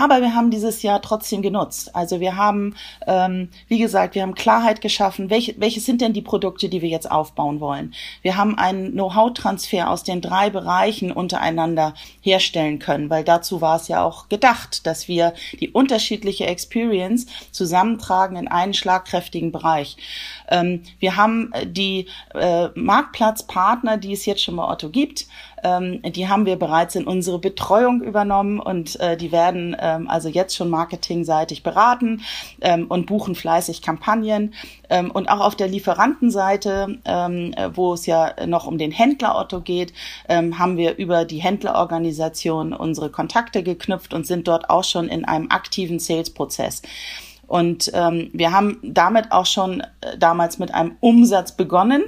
Aber 0.00 0.22
wir 0.22 0.34
haben 0.34 0.50
dieses 0.50 0.82
Jahr 0.82 1.02
trotzdem 1.02 1.42
genutzt. 1.42 1.94
Also 1.94 2.20
wir 2.20 2.34
haben, 2.34 2.74
ähm, 3.06 3.50
wie 3.68 3.78
gesagt, 3.78 4.14
wir 4.14 4.22
haben 4.22 4.34
Klarheit 4.34 4.80
geschaffen, 4.80 5.28
welche, 5.28 5.60
welche 5.60 5.80
sind 5.80 6.00
denn 6.00 6.14
die 6.14 6.22
Produkte, 6.22 6.70
die 6.70 6.80
wir 6.80 6.88
jetzt 6.88 7.10
aufbauen 7.10 7.60
wollen. 7.60 7.92
Wir 8.22 8.38
haben 8.38 8.56
einen 8.56 8.92
Know-how-Transfer 8.92 9.90
aus 9.90 10.02
den 10.02 10.22
drei 10.22 10.48
Bereichen 10.48 11.12
untereinander 11.12 11.92
herstellen 12.22 12.78
können, 12.78 13.10
weil 13.10 13.24
dazu 13.24 13.60
war 13.60 13.76
es 13.76 13.88
ja 13.88 14.02
auch 14.02 14.30
gedacht, 14.30 14.86
dass 14.86 15.06
wir 15.06 15.34
die 15.60 15.68
unterschiedliche 15.68 16.46
Experience 16.46 17.26
zusammentragen 17.50 18.38
in 18.38 18.48
einen 18.48 18.72
schlagkräftigen 18.72 19.52
Bereich. 19.52 19.98
Ähm, 20.48 20.82
wir 20.98 21.16
haben 21.16 21.52
die 21.66 22.06
äh, 22.34 22.68
Marktplatzpartner, 22.74 23.98
die 23.98 24.14
es 24.14 24.24
jetzt 24.24 24.42
schon 24.42 24.56
bei 24.56 24.66
Otto 24.66 24.88
gibt, 24.88 25.26
ähm, 25.62 26.00
die 26.02 26.28
haben 26.28 26.46
wir 26.46 26.56
bereits 26.56 26.94
in 26.94 27.06
unsere 27.06 27.38
Betreuung 27.38 28.02
übernommen 28.02 28.60
und 28.60 28.98
äh, 29.00 29.16
die 29.16 29.32
werden 29.32 29.76
ähm, 29.78 30.08
also 30.08 30.28
jetzt 30.28 30.56
schon 30.56 30.70
marketingseitig 30.70 31.62
beraten 31.62 32.22
ähm, 32.60 32.86
und 32.88 33.06
buchen 33.06 33.34
fleißig 33.34 33.82
Kampagnen. 33.82 34.54
Ähm, 34.88 35.10
und 35.10 35.28
auch 35.28 35.40
auf 35.40 35.56
der 35.56 35.68
Lieferantenseite, 35.68 36.98
ähm, 37.04 37.52
äh, 37.56 37.70
wo 37.74 37.94
es 37.94 38.06
ja 38.06 38.34
noch 38.46 38.66
um 38.66 38.78
den 38.78 38.90
Händler 38.90 39.36
Otto 39.36 39.60
geht, 39.60 39.92
ähm, 40.28 40.58
haben 40.58 40.76
wir 40.76 40.96
über 40.96 41.24
die 41.24 41.38
Händlerorganisation 41.38 42.72
unsere 42.72 43.10
Kontakte 43.10 43.62
geknüpft 43.62 44.14
und 44.14 44.26
sind 44.26 44.48
dort 44.48 44.70
auch 44.70 44.84
schon 44.84 45.08
in 45.08 45.24
einem 45.24 45.50
aktiven 45.50 45.98
Sales-Prozess. 45.98 46.82
Und 47.46 47.90
ähm, 47.94 48.30
wir 48.32 48.52
haben 48.52 48.78
damit 48.82 49.32
auch 49.32 49.46
schon 49.46 49.80
äh, 49.80 50.16
damals 50.16 50.60
mit 50.60 50.72
einem 50.72 50.96
Umsatz 51.00 51.56
begonnen 51.56 52.04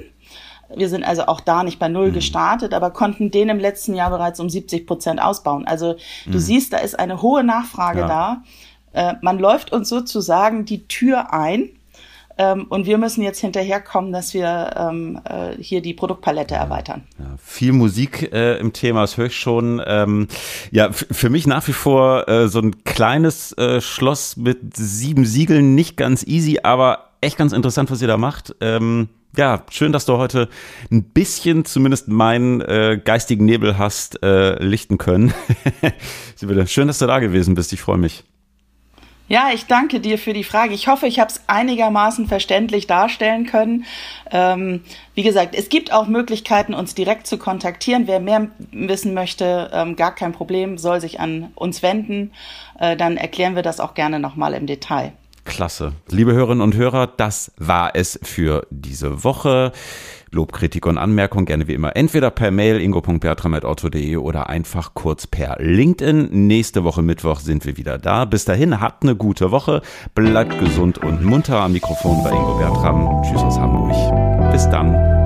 wir 0.75 0.89
sind 0.89 1.03
also 1.03 1.27
auch 1.27 1.41
da 1.41 1.63
nicht 1.63 1.79
bei 1.79 1.87
Null 1.87 2.09
mhm. 2.09 2.13
gestartet, 2.13 2.73
aber 2.73 2.91
konnten 2.91 3.31
den 3.31 3.49
im 3.49 3.59
letzten 3.59 3.93
Jahr 3.93 4.09
bereits 4.09 4.39
um 4.39 4.49
70 4.49 4.87
Prozent 4.87 5.21
ausbauen. 5.21 5.67
Also 5.67 5.95
du 6.25 6.33
mhm. 6.33 6.39
siehst, 6.39 6.73
da 6.73 6.77
ist 6.77 6.97
eine 6.97 7.21
hohe 7.21 7.43
Nachfrage 7.43 8.01
ja. 8.01 8.07
da. 8.07 8.43
Äh, 8.93 9.15
man 9.21 9.39
läuft 9.39 9.71
uns 9.71 9.89
sozusagen 9.89 10.65
die 10.65 10.87
Tür 10.87 11.33
ein. 11.33 11.69
Ähm, 12.37 12.65
und 12.69 12.87
wir 12.87 12.97
müssen 12.97 13.21
jetzt 13.21 13.39
hinterherkommen, 13.39 14.11
dass 14.11 14.33
wir 14.33 14.71
ähm, 14.75 15.19
äh, 15.23 15.55
hier 15.61 15.81
die 15.81 15.93
Produktpalette 15.93 16.55
erweitern. 16.55 17.03
Ja, 17.19 17.35
viel 17.37 17.73
Musik 17.73 18.31
äh, 18.33 18.57
im 18.57 18.73
Thema, 18.73 19.01
das 19.01 19.17
höre 19.17 19.27
ich 19.27 19.37
schon. 19.37 19.81
Ähm, 19.85 20.27
ja, 20.71 20.91
für 20.91 21.29
mich 21.29 21.45
nach 21.45 21.67
wie 21.67 21.73
vor 21.73 22.27
äh, 22.27 22.47
so 22.47 22.59
ein 22.59 22.83
kleines 22.85 23.55
äh, 23.57 23.81
Schloss 23.81 24.35
mit 24.35 24.75
sieben 24.75 25.25
Siegeln, 25.25 25.75
nicht 25.75 25.95
ganz 25.95 26.23
easy, 26.25 26.59
aber 26.63 27.09
echt 27.21 27.37
ganz 27.37 27.53
interessant, 27.53 27.91
was 27.91 28.01
ihr 28.01 28.07
da 28.07 28.17
macht. 28.17 28.55
Ja, 29.35 29.63
schön, 29.71 29.91
dass 29.91 30.05
du 30.05 30.17
heute 30.17 30.47
ein 30.91 31.03
bisschen 31.03 31.65
zumindest 31.65 32.07
meinen 32.07 32.61
äh, 32.61 33.01
geistigen 33.03 33.45
Nebel 33.45 33.79
hast 33.79 34.21
äh, 34.21 34.61
lichten 34.63 34.99
können. 34.99 35.33
schön, 36.67 36.87
dass 36.87 36.99
du 36.99 37.07
da 37.07 37.19
gewesen 37.19 37.55
bist. 37.55 37.73
Ich 37.73 37.81
freue 37.81 37.97
mich. 37.97 38.23
Ja, 39.29 39.49
ich 39.51 39.65
danke 39.65 39.99
dir 39.99 40.19
für 40.19 40.33
die 40.33 40.43
Frage. 40.43 40.75
Ich 40.75 40.87
hoffe, 40.87 41.07
ich 41.07 41.19
habe 41.19 41.31
es 41.31 41.41
einigermaßen 41.47 42.27
verständlich 42.27 42.85
darstellen 42.85 43.47
können. 43.47 43.85
Ähm, 44.29 44.81
wie 45.15 45.23
gesagt, 45.23 45.55
es 45.55 45.69
gibt 45.69 45.91
auch 45.91 46.07
Möglichkeiten, 46.07 46.75
uns 46.75 46.93
direkt 46.93 47.25
zu 47.25 47.39
kontaktieren. 47.39 48.05
Wer 48.05 48.19
mehr 48.19 48.49
wissen 48.71 49.15
möchte, 49.15 49.71
ähm, 49.73 49.95
gar 49.95 50.13
kein 50.13 50.33
Problem, 50.33 50.77
soll 50.77 51.01
sich 51.01 51.19
an 51.19 51.51
uns 51.55 51.81
wenden. 51.81 52.31
Äh, 52.77 52.97
dann 52.97 53.17
erklären 53.17 53.55
wir 53.55 53.63
das 53.63 53.79
auch 53.79 53.95
gerne 53.95 54.19
nochmal 54.19 54.53
im 54.53 54.67
Detail. 54.67 55.13
Klasse. 55.45 55.93
Liebe 56.09 56.33
Hörerinnen 56.33 56.61
und 56.61 56.75
Hörer, 56.75 57.07
das 57.07 57.51
war 57.57 57.91
es 57.95 58.19
für 58.23 58.65
diese 58.69 59.23
Woche. 59.23 59.71
Lob, 60.31 60.51
Kritik 60.51 60.87
und 60.87 60.97
Anmerkung 60.97 61.45
gerne 61.45 61.67
wie 61.67 61.75
immer 61.75 61.95
entweder 61.95 62.31
per 62.31 62.49
Mail 62.49 62.81
ingo.bertram.otto.de 62.81 64.17
oder 64.17 64.49
einfach 64.49 64.95
kurz 64.95 65.27
per 65.27 65.57
LinkedIn. 65.59 66.29
Nächste 66.47 66.83
Woche 66.83 67.03
Mittwoch 67.03 67.39
sind 67.39 67.65
wir 67.65 67.77
wieder 67.77 67.99
da. 67.99 68.25
Bis 68.25 68.45
dahin, 68.45 68.81
habt 68.81 69.03
eine 69.03 69.15
gute 69.15 69.51
Woche, 69.51 69.81
bleibt 70.15 70.59
gesund 70.59 70.97
und 70.97 71.23
munter. 71.23 71.61
Am 71.61 71.73
Mikrofon 71.73 72.23
bei 72.23 72.31
Ingo 72.31 72.57
Bertram. 72.57 73.21
Tschüss 73.23 73.41
aus 73.41 73.59
Hamburg. 73.59 74.51
Bis 74.51 74.67
dann. 74.69 75.22